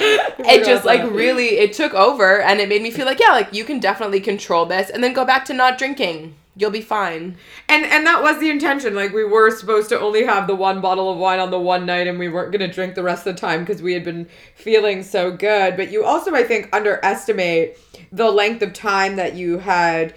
it 0.00 0.64
just 0.64 0.84
like 0.84 1.02
really 1.12 1.58
it 1.58 1.72
took 1.72 1.92
over 1.94 2.40
and 2.40 2.58
it 2.58 2.68
made 2.68 2.82
me 2.82 2.90
feel 2.90 3.04
like 3.04 3.20
yeah 3.20 3.32
like 3.32 3.52
you 3.52 3.64
can 3.64 3.78
definitely 3.78 4.20
control 4.20 4.64
this 4.64 4.88
and 4.88 5.04
then 5.04 5.12
go 5.12 5.26
back 5.26 5.44
to 5.44 5.52
not 5.52 5.76
drinking 5.76 6.34
you'll 6.60 6.70
be 6.70 6.80
fine 6.82 7.36
And 7.68 7.84
and 7.84 8.06
that 8.06 8.22
was 8.22 8.38
the 8.38 8.50
intention. 8.50 8.94
Like 8.94 9.12
we 9.12 9.24
were 9.24 9.50
supposed 9.50 9.88
to 9.88 9.98
only 9.98 10.24
have 10.24 10.46
the 10.46 10.54
one 10.54 10.80
bottle 10.80 11.10
of 11.10 11.18
wine 11.18 11.40
on 11.40 11.50
the 11.50 11.58
one 11.58 11.86
night, 11.86 12.06
and 12.06 12.18
we 12.18 12.28
weren't 12.28 12.52
gonna 12.52 12.72
drink 12.72 12.94
the 12.94 13.02
rest 13.02 13.26
of 13.26 13.34
the 13.34 13.40
time 13.40 13.60
because 13.64 13.80
we 13.82 13.94
had 13.94 14.04
been 14.04 14.28
feeling 14.54 15.02
so 15.02 15.30
good. 15.32 15.76
But 15.76 15.90
you 15.90 16.04
also, 16.04 16.34
I 16.34 16.44
think, 16.44 16.68
underestimate 16.74 17.78
the 18.12 18.30
length 18.30 18.62
of 18.62 18.72
time 18.72 19.16
that 19.16 19.34
you 19.34 19.58
had 19.58 20.14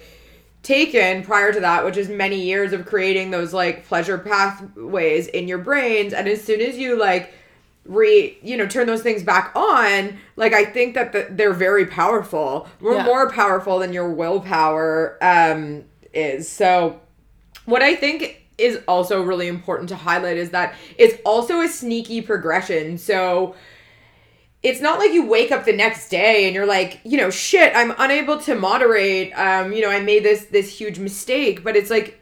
taken 0.62 1.22
prior 1.22 1.52
to 1.52 1.60
that, 1.60 1.84
which 1.84 1.96
is 1.96 2.08
many 2.08 2.40
years 2.40 2.72
of 2.72 2.86
creating 2.86 3.30
those 3.30 3.52
like 3.52 3.86
pleasure 3.86 4.18
pathways 4.18 5.26
in 5.28 5.46
your 5.48 5.58
brains. 5.58 6.12
And 6.12 6.26
as 6.28 6.42
soon 6.42 6.60
as 6.60 6.76
you 6.76 6.98
like 6.98 7.32
re 7.86 8.38
you 8.42 8.56
know 8.56 8.66
turn 8.66 8.86
those 8.86 9.02
things 9.02 9.22
back 9.22 9.52
on 9.54 10.16
like 10.36 10.54
i 10.54 10.64
think 10.64 10.94
that 10.94 11.12
the, 11.12 11.26
they're 11.30 11.52
very 11.52 11.84
powerful 11.84 12.66
we're 12.80 12.94
Yeah. 12.94 13.04
more 13.04 13.28
powerful 13.30 13.78
than 13.78 13.92
your 13.92 14.10
willpower 14.10 15.18
um 15.20 15.84
is 16.14 16.48
so 16.48 17.00
what 17.64 17.82
I 17.82 17.94
think 17.94 18.42
is 18.58 18.80
also 18.86 19.22
really 19.22 19.48
important 19.48 19.88
to 19.88 19.96
highlight 19.96 20.36
is 20.36 20.50
that 20.50 20.74
it's 20.96 21.20
also 21.24 21.60
a 21.60 21.68
sneaky 21.68 22.20
progression. 22.20 22.98
So 22.98 23.54
it's 24.62 24.80
not 24.80 24.98
like 24.98 25.12
you 25.12 25.26
wake 25.26 25.50
up 25.50 25.64
the 25.64 25.72
next 25.72 26.08
day 26.08 26.46
and 26.46 26.54
you're 26.54 26.66
like, 26.66 27.00
you 27.04 27.18
know, 27.18 27.30
shit, 27.30 27.74
I'm 27.74 27.94
unable 27.98 28.38
to 28.42 28.54
moderate. 28.54 29.32
Um, 29.38 29.72
you 29.72 29.82
know, 29.82 29.90
I 29.90 30.00
made 30.00 30.24
this 30.24 30.46
this 30.46 30.78
huge 30.78 30.98
mistake, 30.98 31.64
but 31.64 31.76
it's 31.76 31.90
like 31.90 32.20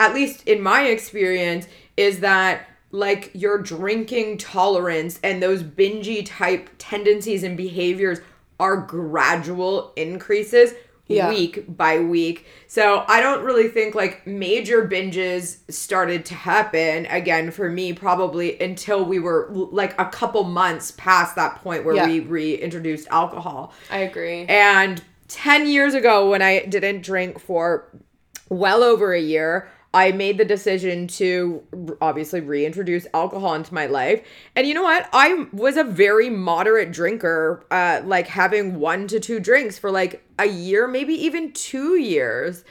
at 0.00 0.14
least 0.14 0.48
in 0.48 0.62
my 0.62 0.84
experience 0.84 1.66
is 1.96 2.20
that 2.20 2.68
like 2.90 3.30
your 3.34 3.58
drinking 3.58 4.38
tolerance 4.38 5.18
and 5.22 5.42
those 5.42 5.62
bingy 5.62 6.24
type 6.24 6.70
tendencies 6.78 7.42
and 7.42 7.56
behaviors 7.56 8.20
are 8.60 8.76
gradual 8.76 9.92
increases 9.96 10.72
Yeah. 11.06 11.28
week 11.28 11.64
by 11.76 11.98
week. 12.00 12.46
So 12.66 13.04
I 13.08 13.20
don't 13.20 13.44
really 13.44 13.68
think 13.68 13.94
like 13.94 14.26
major 14.26 14.88
binges 14.88 15.58
started 15.70 16.24
to 16.26 16.34
happen 16.34 17.06
again 17.06 17.50
for 17.50 17.68
me 17.70 17.92
probably 17.92 18.58
until 18.58 19.04
we 19.04 19.18
were 19.18 19.48
like 19.50 19.98
a 20.00 20.06
couple 20.06 20.44
months 20.44 20.92
past 20.96 21.36
that 21.36 21.56
point 21.62 21.84
where 21.84 21.94
Yeah. 21.94 22.06
we 22.06 22.20
reintroduced 22.20 23.06
alcohol. 23.10 23.72
i 23.90 23.98
agree 23.98 24.46
And 24.46 25.02
10 25.28 25.66
years 25.66 25.94
ago, 25.94 26.30
when 26.30 26.42
I 26.42 26.64
didn't 26.66 27.02
drink 27.02 27.38
for 27.40 27.88
well 28.48 28.82
over 28.82 29.12
a 29.14 29.20
year, 29.20 29.68
I 29.94 30.10
made 30.10 30.38
the 30.38 30.44
decision 30.44 31.06
to 31.06 31.62
obviously 32.02 32.40
reintroduce 32.40 33.06
alcohol 33.14 33.54
into 33.54 33.72
my 33.72 33.86
life. 33.86 34.26
And 34.56 34.66
you 34.66 34.74
know 34.74 34.82
what? 34.82 35.08
I 35.12 35.46
was 35.52 35.76
a 35.76 35.84
very 35.84 36.28
moderate 36.28 36.90
drinker, 36.90 37.64
uh, 37.70 38.02
like 38.04 38.26
having 38.26 38.80
one 38.80 39.06
to 39.08 39.20
two 39.20 39.38
drinks 39.38 39.78
for 39.78 39.92
like 39.92 40.26
a 40.38 40.46
year, 40.46 40.88
maybe 40.88 41.14
even 41.14 41.52
two 41.52 41.96
years. 41.96 42.64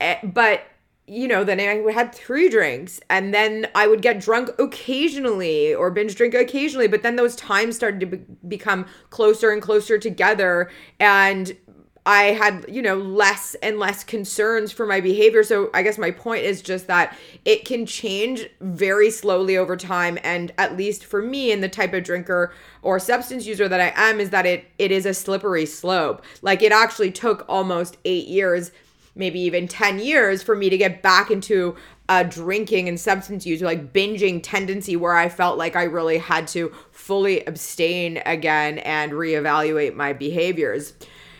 Eh, 0.00 0.18
But 0.22 0.62
you 1.08 1.26
know, 1.26 1.42
then 1.42 1.58
I 1.58 1.90
had 1.92 2.14
three 2.14 2.48
drinks 2.48 3.00
and 3.10 3.34
then 3.34 3.66
I 3.74 3.88
would 3.88 4.00
get 4.00 4.20
drunk 4.20 4.50
occasionally 4.58 5.74
or 5.74 5.90
binge 5.90 6.14
drink 6.14 6.32
occasionally. 6.32 6.86
But 6.86 7.02
then 7.02 7.16
those 7.16 7.34
times 7.34 7.74
started 7.74 7.98
to 8.00 8.06
be- 8.06 8.24
become 8.46 8.86
closer 9.10 9.50
and 9.50 9.60
closer 9.60 9.98
together. 9.98 10.70
And 11.00 11.56
I 12.04 12.32
had, 12.32 12.64
you 12.68 12.82
know, 12.82 12.96
less 12.96 13.54
and 13.62 13.78
less 13.78 14.02
concerns 14.02 14.72
for 14.72 14.86
my 14.86 15.00
behavior. 15.00 15.44
So 15.44 15.70
I 15.72 15.82
guess 15.82 15.98
my 15.98 16.10
point 16.10 16.44
is 16.44 16.60
just 16.60 16.88
that 16.88 17.16
it 17.44 17.64
can 17.64 17.86
change 17.86 18.48
very 18.60 19.10
slowly 19.10 19.56
over 19.56 19.76
time. 19.76 20.18
And 20.24 20.52
at 20.58 20.76
least 20.76 21.04
for 21.04 21.22
me 21.22 21.52
and 21.52 21.62
the 21.62 21.68
type 21.68 21.94
of 21.94 22.02
drinker 22.02 22.52
or 22.82 22.98
substance 22.98 23.46
user 23.46 23.68
that 23.68 23.80
I 23.80 23.92
am, 23.94 24.18
is 24.18 24.30
that 24.30 24.46
it 24.46 24.64
it 24.78 24.90
is 24.90 25.06
a 25.06 25.14
slippery 25.14 25.66
slope. 25.66 26.24
Like 26.42 26.62
it 26.62 26.72
actually 26.72 27.12
took 27.12 27.44
almost 27.48 27.98
eight 28.04 28.26
years 28.26 28.72
maybe 29.14 29.40
even 29.40 29.68
10 29.68 29.98
years 29.98 30.42
for 30.42 30.56
me 30.56 30.70
to 30.70 30.78
get 30.78 31.02
back 31.02 31.30
into 31.30 31.76
a 32.08 32.24
drinking 32.24 32.88
and 32.88 32.98
substance 32.98 33.46
use 33.46 33.60
like 33.60 33.92
binging 33.92 34.40
tendency 34.42 34.96
where 34.96 35.14
I 35.14 35.28
felt 35.28 35.58
like 35.58 35.76
I 35.76 35.84
really 35.84 36.18
had 36.18 36.48
to 36.48 36.72
fully 36.90 37.44
abstain 37.44 38.22
again 38.24 38.78
and 38.78 39.12
reevaluate 39.12 39.94
my 39.94 40.12
behaviors. 40.12 40.94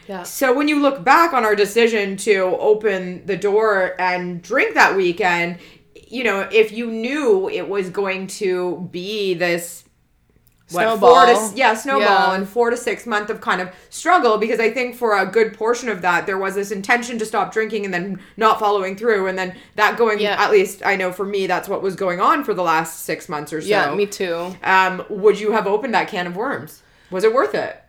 Yeah 0.09 0.23
So 0.25 0.53
when 0.55 0.69
you 0.69 0.81
look 0.81 1.05
back 1.05 1.33
on 1.33 1.45
our 1.45 1.55
decision 1.57 2.17
to 2.19 2.39
open 2.59 3.25
the 3.27 3.37
door 3.37 3.95
and 4.01 4.43
drink 4.43 4.75
that 4.75 4.97
weekend, 4.97 5.59
you 6.09 6.25
know, 6.25 6.41
if 6.53 6.73
you 6.73 6.87
knew 6.91 7.49
it 7.49 7.69
was 7.69 7.91
going 7.91 8.27
to 8.43 8.89
be 8.93 9.35
this 9.35 9.85
what, 10.71 10.99
four 11.01 11.27
Snowball. 11.27 11.51
to 11.51 11.57
yeah 11.57 11.75
snowball 11.75 12.29
Yeah. 12.29 12.35
and 12.35 12.49
four 12.49 12.71
to 12.71 12.79
six 12.79 13.05
month 13.07 13.29
of 13.29 13.43
kind 13.43 13.61
of 13.61 13.69
struggle 13.91 14.39
because 14.39 14.59
I 14.59 14.71
think 14.71 14.95
for 14.97 15.19
a 15.19 15.27
good 15.27 15.53
portion 15.53 15.91
of 15.91 16.01
that 16.01 16.25
there 16.25 16.39
was 16.39 16.55
this 16.55 16.71
intention 16.71 17.19
to 17.19 17.27
stop 17.27 17.53
drinking 17.53 17.85
and 17.85 17.93
then 17.93 18.21
not 18.39 18.59
following 18.59 18.97
through 18.97 19.27
and 19.27 19.37
then 19.37 19.55
that 19.77 19.99
going 19.99 20.19
Yeah. 20.19 20.43
at 20.43 20.51
least 20.51 20.81
I 20.83 20.97
know 20.97 21.13
for 21.13 21.27
me 21.27 21.47
that's 21.47 21.69
what 21.69 21.83
was 21.83 21.95
going 21.95 22.21
on 22.23 22.43
for 22.43 22.55
the 22.55 22.63
last 22.63 23.01
six 23.01 23.29
months 23.29 23.53
or 23.53 23.61
so. 23.61 23.67
yeah 23.69 23.95
me 23.95 24.07
too 24.07 24.55
Um, 24.65 25.05
would 25.11 25.39
you 25.39 25.53
have 25.53 25.67
opened 25.67 25.93
that 25.93 26.09
can 26.09 26.27
of 26.27 26.37
worms? 26.37 26.83
Was 27.11 27.25
it 27.25 27.35
worth 27.35 27.55
it? 27.55 27.82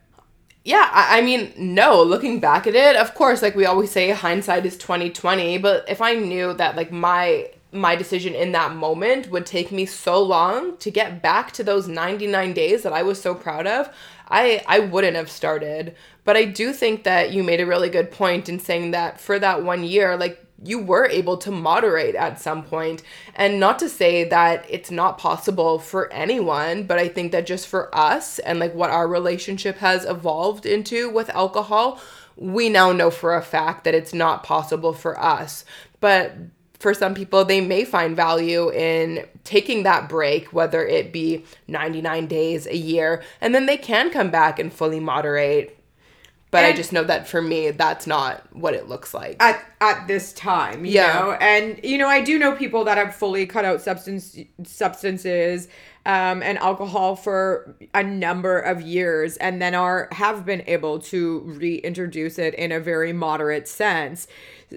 Yeah, 0.63 0.89
I, 0.93 1.19
I 1.19 1.21
mean, 1.21 1.51
no. 1.57 2.01
Looking 2.03 2.39
back 2.39 2.67
at 2.67 2.75
it, 2.75 2.95
of 2.95 3.13
course, 3.15 3.41
like 3.41 3.55
we 3.55 3.65
always 3.65 3.91
say, 3.91 4.11
hindsight 4.11 4.65
is 4.65 4.77
twenty 4.77 5.09
twenty. 5.09 5.57
But 5.57 5.87
if 5.89 6.01
I 6.01 6.15
knew 6.15 6.53
that, 6.53 6.75
like 6.77 6.91
my 6.91 7.49
my 7.71 7.95
decision 7.95 8.33
in 8.35 8.51
that 8.53 8.75
moment 8.75 9.29
would 9.31 9.45
take 9.45 9.71
me 9.71 9.85
so 9.85 10.21
long 10.21 10.77
to 10.77 10.91
get 10.91 11.21
back 11.21 11.51
to 11.53 11.63
those 11.63 11.87
ninety 11.87 12.27
nine 12.27 12.53
days 12.53 12.83
that 12.83 12.93
I 12.93 13.03
was 13.03 13.21
so 13.21 13.35
proud 13.35 13.67
of, 13.67 13.89
I 14.29 14.63
I 14.67 14.79
wouldn't 14.79 15.17
have 15.17 15.29
started. 15.29 15.95
But 16.23 16.37
I 16.37 16.45
do 16.45 16.71
think 16.71 17.03
that 17.03 17.33
you 17.33 17.43
made 17.43 17.59
a 17.59 17.65
really 17.65 17.89
good 17.89 18.09
point 18.09 18.47
in 18.47 18.57
saying 18.59 18.91
that 18.91 19.19
for 19.19 19.39
that 19.39 19.63
one 19.63 19.83
year, 19.83 20.15
like 20.15 20.42
you 20.63 20.79
were 20.79 21.07
able 21.07 21.37
to 21.37 21.51
moderate 21.51 22.15
at 22.15 22.39
some 22.39 22.63
point 22.63 23.03
and 23.35 23.59
not 23.59 23.79
to 23.79 23.89
say 23.89 24.23
that 24.23 24.65
it's 24.69 24.91
not 24.91 25.17
possible 25.17 25.79
for 25.79 26.11
anyone 26.13 26.83
but 26.83 26.97
i 26.97 27.07
think 27.07 27.31
that 27.31 27.45
just 27.45 27.67
for 27.67 27.93
us 27.95 28.39
and 28.39 28.59
like 28.59 28.73
what 28.73 28.89
our 28.89 29.07
relationship 29.07 29.77
has 29.77 30.05
evolved 30.05 30.65
into 30.65 31.09
with 31.09 31.29
alcohol 31.31 31.99
we 32.35 32.69
now 32.69 32.91
know 32.91 33.11
for 33.11 33.35
a 33.35 33.41
fact 33.41 33.83
that 33.83 33.93
it's 33.93 34.13
not 34.13 34.43
possible 34.43 34.93
for 34.93 35.19
us 35.19 35.65
but 35.99 36.35
for 36.83 36.93
some 36.93 37.15
people, 37.15 37.45
they 37.45 37.61
may 37.61 37.85
find 37.85 38.13
value 38.13 38.69
in 38.69 39.25
taking 39.45 39.83
that 39.83 40.09
break, 40.09 40.51
whether 40.51 40.85
it 40.85 41.13
be 41.13 41.45
99 41.69 42.27
days, 42.27 42.67
a 42.67 42.75
year, 42.75 43.23
and 43.39 43.55
then 43.55 43.67
they 43.67 43.77
can 43.77 44.11
come 44.11 44.29
back 44.29 44.59
and 44.59 44.71
fully 44.71 44.99
moderate. 44.99 45.79
But 46.53 46.65
And- 46.65 46.67
I 46.67 46.77
just 46.77 46.93
know 46.93 47.03
that 47.03 47.27
for 47.27 47.41
me, 47.41 47.71
that's 47.71 48.05
not 48.05 48.43
what 48.53 48.75
it 48.75 48.87
looks 48.87 49.11
like. 49.11 49.37
at 49.41 49.59
at 49.81 50.07
this 50.07 50.31
time, 50.33 50.85
you 50.85 50.91
Yeah. 50.93 51.13
know. 51.13 51.31
And 51.41 51.79
you 51.83 51.97
know, 51.97 52.07
I 52.07 52.21
do 52.21 52.37
know 52.37 52.51
people 52.51 52.83
that 52.83 52.97
have 52.99 53.15
fully 53.15 53.47
cut 53.47 53.65
out 53.65 53.81
substance 53.81 54.37
substances 54.63 55.67
um, 56.05 56.43
and 56.43 56.59
alcohol 56.59 57.15
for 57.15 57.75
a 57.95 58.03
number 58.03 58.59
of 58.59 58.81
years, 58.81 59.35
and 59.37 59.59
then 59.61 59.73
are 59.73 60.09
have 60.11 60.45
been 60.45 60.61
able 60.67 60.99
to 60.99 61.39
reintroduce 61.45 62.37
it 62.37 62.53
in 62.53 62.71
a 62.71 62.79
very 62.79 63.13
moderate 63.13 63.67
sense. 63.67 64.27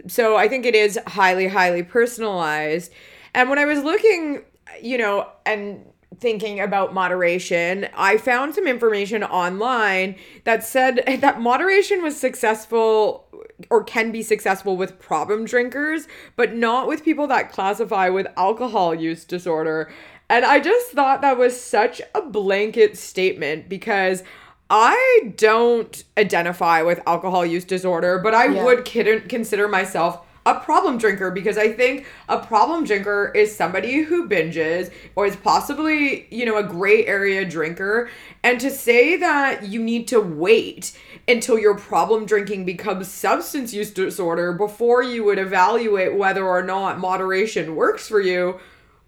So 0.06 0.36
I 0.36 0.48
think 0.48 0.64
it 0.64 0.74
is 0.74 0.98
highly, 1.06 1.48
highly 1.48 1.82
personalized. 1.82 2.90
And 3.34 3.50
when 3.50 3.58
I 3.58 3.66
was 3.66 3.82
looking, 3.82 4.44
you 4.80 4.96
know, 4.96 5.28
and 5.44 5.84
thinking 6.18 6.60
about 6.60 6.94
moderation, 6.94 7.88
I 7.94 8.16
found 8.16 8.54
some 8.54 8.66
information 8.66 9.22
online 9.22 10.16
that 10.44 10.64
said 10.64 11.02
that 11.20 11.40
moderation 11.40 12.02
was 12.02 12.16
successful 12.18 13.24
or 13.70 13.82
can 13.84 14.12
be 14.12 14.22
successful 14.22 14.76
with 14.76 14.98
problem 14.98 15.44
drinkers, 15.44 16.06
but 16.36 16.54
not 16.54 16.86
with 16.86 17.04
people 17.04 17.26
that 17.28 17.52
classify 17.52 18.08
with 18.08 18.26
alcohol 18.36 18.94
use 18.94 19.24
disorder. 19.24 19.90
And 20.28 20.44
I 20.44 20.60
just 20.60 20.90
thought 20.90 21.22
that 21.22 21.38
was 21.38 21.58
such 21.58 22.02
a 22.14 22.20
blanket 22.20 22.98
statement 22.98 23.68
because 23.68 24.22
I 24.68 25.32
don't 25.36 26.02
identify 26.18 26.82
with 26.82 27.00
alcohol 27.06 27.46
use 27.46 27.64
disorder, 27.64 28.18
but 28.18 28.34
I 28.34 28.46
Yeah. 28.46 28.64
would 28.64 28.84
kid- 28.84 29.28
consider 29.28 29.68
myself 29.68 30.25
a 30.46 30.60
problem 30.60 30.96
drinker 30.96 31.30
because 31.32 31.58
I 31.58 31.72
think 31.72 32.06
a 32.28 32.38
problem 32.38 32.84
drinker 32.84 33.32
is 33.34 33.54
somebody 33.54 34.02
who 34.02 34.28
binges 34.28 34.92
or 35.16 35.26
is 35.26 35.34
possibly, 35.34 36.28
you 36.30 36.46
know, 36.46 36.56
a 36.56 36.62
gray 36.62 37.04
area 37.04 37.44
drinker. 37.44 38.08
And 38.44 38.60
to 38.60 38.70
say 38.70 39.16
that 39.16 39.64
you 39.64 39.82
need 39.82 40.06
to 40.08 40.20
wait 40.20 40.96
until 41.26 41.58
your 41.58 41.76
problem 41.76 42.26
drinking 42.26 42.64
becomes 42.64 43.10
substance 43.10 43.74
use 43.74 43.90
disorder 43.90 44.52
before 44.52 45.02
you 45.02 45.24
would 45.24 45.38
evaluate 45.38 46.14
whether 46.14 46.46
or 46.46 46.62
not 46.62 47.00
moderation 47.00 47.74
works 47.74 48.06
for 48.06 48.20
you 48.20 48.60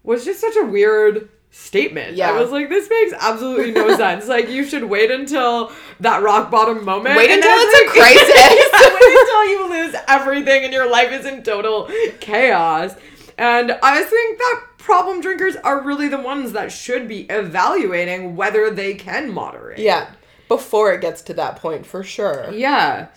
was 0.03 0.25
just 0.25 0.41
such 0.41 0.57
a 0.57 0.65
weird 0.65 1.29
statement. 1.51 2.15
Yeah. 2.15 2.31
I 2.31 2.39
was 2.39 2.51
like, 2.51 2.69
this 2.69 2.89
makes 2.89 3.13
absolutely 3.19 3.71
no 3.71 3.95
sense. 3.97 4.27
Like, 4.27 4.49
you 4.49 4.63
should 4.65 4.83
wait 4.83 5.11
until 5.11 5.71
that 5.99 6.21
rock 6.21 6.51
bottom 6.51 6.85
moment. 6.85 7.17
Wait 7.17 7.31
until 7.31 7.51
it's 7.51 7.81
a 7.81 7.93
crisis. 7.99 8.58
until 9.01 9.45
you 9.45 9.69
lose 9.69 9.95
everything 10.07 10.63
and 10.63 10.73
your 10.73 10.89
life 10.89 11.11
is 11.11 11.25
in 11.25 11.43
total 11.43 11.89
chaos. 12.19 12.95
And 13.37 13.71
I 13.83 14.03
think 14.03 14.37
that 14.37 14.63
problem 14.77 15.21
drinkers 15.21 15.55
are 15.57 15.81
really 15.81 16.07
the 16.07 16.19
ones 16.19 16.51
that 16.53 16.71
should 16.71 17.07
be 17.07 17.21
evaluating 17.29 18.35
whether 18.35 18.69
they 18.69 18.95
can 18.95 19.31
moderate. 19.31 19.79
yeah, 19.79 20.11
before 20.47 20.91
it 20.91 21.01
gets 21.01 21.21
to 21.23 21.33
that 21.35 21.57
point, 21.57 21.85
for 21.85 22.03
sure. 22.03 22.51
Yeah. 22.51 23.07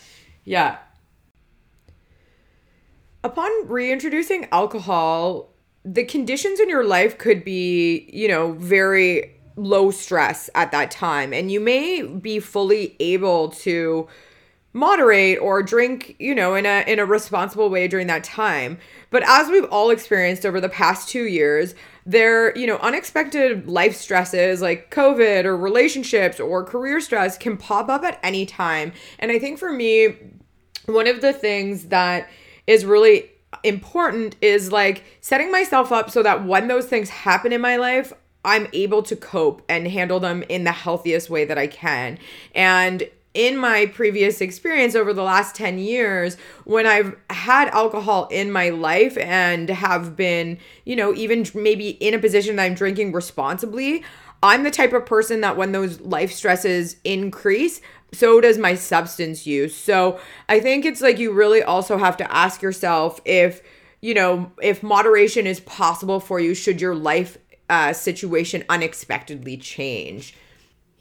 Yeah. 0.44 0.78
Upon 3.24 3.50
reintroducing 3.68 4.48
alcohol, 4.52 5.52
the 5.84 6.04
conditions 6.04 6.60
in 6.60 6.68
your 6.68 6.84
life 6.84 7.18
could 7.18 7.44
be, 7.44 8.10
you 8.12 8.28
know, 8.28 8.52
very 8.52 9.36
low 9.56 9.90
stress 9.90 10.50
at 10.54 10.72
that 10.72 10.90
time. 10.90 11.32
And 11.32 11.50
you 11.50 11.60
may 11.60 12.02
be 12.02 12.38
fully 12.38 12.96
able 13.00 13.48
to 13.50 14.08
moderate 14.72 15.38
or 15.40 15.62
drink, 15.62 16.16
you 16.18 16.34
know, 16.34 16.54
in 16.54 16.66
a 16.66 16.84
in 16.86 16.98
a 16.98 17.04
responsible 17.04 17.68
way 17.68 17.88
during 17.88 18.06
that 18.06 18.24
time. 18.24 18.78
But 19.10 19.22
as 19.26 19.48
we've 19.48 19.64
all 19.64 19.90
experienced 19.90 20.46
over 20.46 20.60
the 20.60 20.68
past 20.68 21.08
2 21.08 21.24
years, 21.24 21.74
there, 22.06 22.56
you 22.56 22.66
know, 22.66 22.78
unexpected 22.78 23.68
life 23.68 23.94
stresses 23.94 24.60
like 24.62 24.90
COVID 24.90 25.44
or 25.44 25.56
relationships 25.56 26.40
or 26.40 26.64
career 26.64 27.00
stress 27.00 27.36
can 27.36 27.56
pop 27.56 27.88
up 27.88 28.02
at 28.02 28.18
any 28.22 28.46
time. 28.46 28.92
And 29.18 29.30
I 29.30 29.38
think 29.38 29.58
for 29.58 29.72
me, 29.72 30.16
one 30.86 31.06
of 31.06 31.20
the 31.20 31.32
things 31.32 31.86
that 31.86 32.28
is 32.66 32.84
really 32.84 33.30
important 33.62 34.36
is 34.40 34.72
like 34.72 35.04
setting 35.20 35.52
myself 35.52 35.92
up 35.92 36.10
so 36.10 36.22
that 36.22 36.44
when 36.44 36.68
those 36.68 36.86
things 36.86 37.10
happen 37.10 37.52
in 37.52 37.60
my 37.60 37.76
life, 37.76 38.12
I'm 38.44 38.66
able 38.72 39.02
to 39.04 39.14
cope 39.14 39.62
and 39.68 39.86
handle 39.86 40.18
them 40.18 40.42
in 40.48 40.64
the 40.64 40.72
healthiest 40.72 41.30
way 41.30 41.44
that 41.44 41.58
I 41.58 41.66
can. 41.68 42.18
And 42.54 43.08
in 43.34 43.56
my 43.56 43.86
previous 43.86 44.40
experience 44.40 44.94
over 44.94 45.12
the 45.12 45.22
last 45.22 45.54
10 45.54 45.78
years, 45.78 46.36
when 46.64 46.86
I've 46.86 47.16
had 47.30 47.68
alcohol 47.68 48.28
in 48.30 48.52
my 48.52 48.68
life 48.68 49.16
and 49.16 49.68
have 49.68 50.16
been, 50.16 50.58
you 50.84 50.96
know, 50.96 51.14
even 51.14 51.46
maybe 51.54 51.90
in 51.90 52.14
a 52.14 52.18
position 52.18 52.56
that 52.56 52.64
I'm 52.64 52.74
drinking 52.74 53.12
responsibly, 53.12 54.04
I'm 54.42 54.64
the 54.64 54.70
type 54.70 54.92
of 54.92 55.06
person 55.06 55.40
that 55.42 55.56
when 55.56 55.72
those 55.72 56.00
life 56.00 56.32
stresses 56.32 56.96
increase, 57.04 57.80
so 58.12 58.40
does 58.40 58.58
my 58.58 58.74
substance 58.74 59.46
use. 59.46 59.74
So 59.74 60.20
I 60.48 60.60
think 60.60 60.84
it's 60.84 61.00
like 61.00 61.18
you 61.18 61.32
really 61.32 61.62
also 61.62 61.96
have 61.96 62.16
to 62.18 62.34
ask 62.34 62.60
yourself 62.60 63.20
if, 63.24 63.62
you 64.00 64.14
know, 64.14 64.52
if 64.60 64.82
moderation 64.82 65.46
is 65.46 65.60
possible 65.60 66.20
for 66.20 66.38
you 66.38 66.54
should 66.54 66.80
your 66.80 66.94
life 66.94 67.38
uh, 67.70 67.92
situation 67.92 68.64
unexpectedly 68.68 69.56
change. 69.56 70.34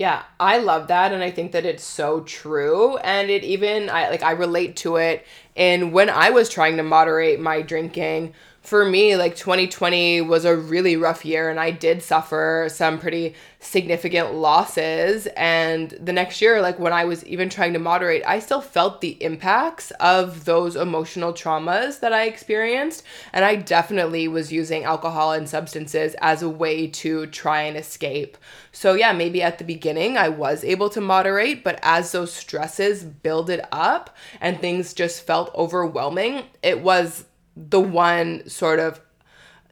Yeah, 0.01 0.23
I 0.39 0.57
love 0.57 0.87
that 0.87 1.11
and 1.13 1.21
I 1.21 1.29
think 1.29 1.51
that 1.51 1.63
it's 1.63 1.83
so 1.83 2.21
true 2.21 2.97
and 2.97 3.29
it 3.29 3.43
even 3.43 3.87
I 3.87 4.09
like 4.09 4.23
I 4.23 4.31
relate 4.31 4.75
to 4.77 4.95
it 4.95 5.27
and 5.55 5.93
when 5.93 6.09
I 6.09 6.31
was 6.31 6.49
trying 6.49 6.77
to 6.77 6.83
moderate 6.83 7.39
my 7.39 7.61
drinking. 7.61 8.33
For 8.62 8.86
me, 8.86 9.17
like 9.17 9.36
2020 9.36 10.21
was 10.21 10.45
a 10.45 10.56
really 10.56 10.95
rough 10.95 11.26
year 11.26 11.50
and 11.50 11.60
I 11.60 11.71
did 11.71 12.04
suffer 12.04 12.67
some 12.71 13.00
pretty 13.00 13.34
significant 13.60 14.36
losses 14.36 15.28
and 15.36 15.89
the 15.91 16.13
next 16.13 16.41
year 16.41 16.62
like 16.62 16.78
when 16.78 16.93
I 16.93 17.06
was 17.06 17.26
even 17.26 17.50
trying 17.50 17.74
to 17.74 17.80
moderate, 17.80 18.24
I 18.26 18.38
still 18.38 18.62
felt 18.62 19.02
the 19.02 19.21
impacts 19.24 19.89
of 20.00 20.45
those 20.45 20.76
emotional 20.76 21.34
traumas 21.34 22.02
that 22.02 22.13
I 22.13 22.26
experienced 22.26 23.04
and 23.34 23.43
I 23.43 23.56
definitely 23.56 24.28
was 24.28 24.52
using 24.52 24.84
alcohol 24.84 25.34
and 25.34 25.50
substances 25.50 26.15
as 26.21 26.43
a 26.43 26.50
way 26.50 26.86
to 26.88 27.26
try 27.28 27.63
and 27.63 27.76
escape. 27.76 28.38
So 28.71 28.93
yeah, 28.93 29.12
maybe 29.12 29.41
at 29.41 29.58
the 29.58 29.63
beginning 29.63 30.17
I 30.17 30.30
was 30.30 30.63
able 30.63 30.89
to 30.91 31.02
moderate, 31.02 31.63
but 31.63 31.80
as 31.82 32.12
those 32.12 32.32
stresses 32.32 33.04
builded 33.04 33.62
up 33.71 34.15
and 34.39 34.60
things 34.60 34.93
just 34.93 35.26
felt 35.26 35.54
overwhelming, 35.56 36.43
it 36.62 36.82
was 36.82 37.26
the 37.55 37.79
one 37.79 38.47
sort 38.47 38.79
of 38.79 39.01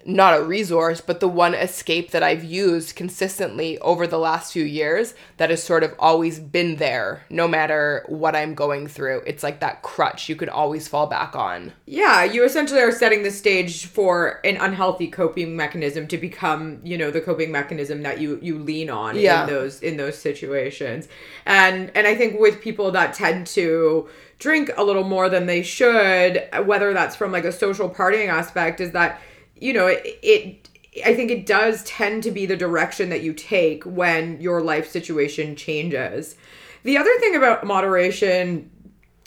not 0.06 0.40
a 0.40 0.42
resource, 0.42 1.02
but 1.02 1.20
the 1.20 1.28
one 1.28 1.54
escape 1.54 2.12
that 2.12 2.24
I've 2.24 2.44
used 2.44 2.96
consistently 2.96 3.78
over 3.80 4.08
the 4.08 4.18
last 4.18 4.54
few 4.54 4.64
years 4.64 5.14
that 5.36 5.50
has 5.50 5.62
sort 5.62 5.84
of 5.84 5.94
always 6.00 6.40
been 6.40 6.78
there, 6.78 7.26
no 7.30 7.50
matter 7.50 8.06
what 8.08 8.34
I'm 8.34 8.56
going 8.56 8.88
through. 8.88 9.24
It's 9.28 9.44
like 9.44 9.60
that 9.60 9.82
crutch 9.82 10.30
you 10.30 10.38
can 10.38 10.48
always 10.48 10.88
fall 10.88 11.08
back 11.08 11.36
on. 11.36 11.74
Yeah, 11.86 12.24
you 12.24 12.46
essentially 12.46 12.80
are 12.80 12.94
setting 12.94 13.24
the 13.24 13.30
stage 13.32 13.88
for 13.88 14.40
an 14.46 14.56
unhealthy 14.56 15.08
coping 15.08 15.58
mechanism 15.58 16.08
to 16.08 16.18
become, 16.18 16.80
you 16.82 16.98
know, 16.98 17.12
the 17.12 17.22
coping 17.22 17.52
mechanism 17.52 18.02
that 18.04 18.22
you 18.22 18.40
you 18.42 18.58
lean 18.58 18.90
on 18.90 19.18
Yeah. 19.18 19.42
in 19.44 19.50
those 19.50 19.82
in 19.82 19.98
those 19.98 20.18
situations. 20.18 21.10
And 21.46 21.92
and 21.94 22.08
I 22.08 22.16
think 22.16 22.40
with 22.40 22.62
people 22.62 22.92
that 22.92 23.14
tend 23.14 23.48
to 23.48 24.08
drink 24.40 24.72
a 24.78 24.84
little 24.84 25.04
more 25.04 25.30
than 25.30 25.46
they 25.46 25.62
should, 25.62 26.48
whether 26.66 26.94
that's 26.94 27.16
from 27.16 27.32
like 27.32 27.46
a 27.46 27.52
social 27.52 27.90
partying 27.90 28.30
aspect 28.30 28.80
is 28.80 28.92
that 28.92 29.22
you 29.62 29.74
know, 29.74 29.88
it, 29.88 30.02
it 30.22 30.70
I 31.06 31.14
think 31.14 31.30
it 31.32 31.46
does 31.46 31.84
tend 31.84 32.24
to 32.24 32.32
be 32.32 32.46
the 32.46 32.58
direction 32.58 33.10
that 33.10 33.22
you 33.22 33.34
take 33.34 33.84
when 33.84 34.42
your 34.42 34.62
life 34.62 34.90
situation 34.90 35.56
changes. 35.56 36.36
The 36.84 36.98
other 36.98 37.14
thing 37.20 37.36
about 37.36 37.66
moderation 37.66 38.72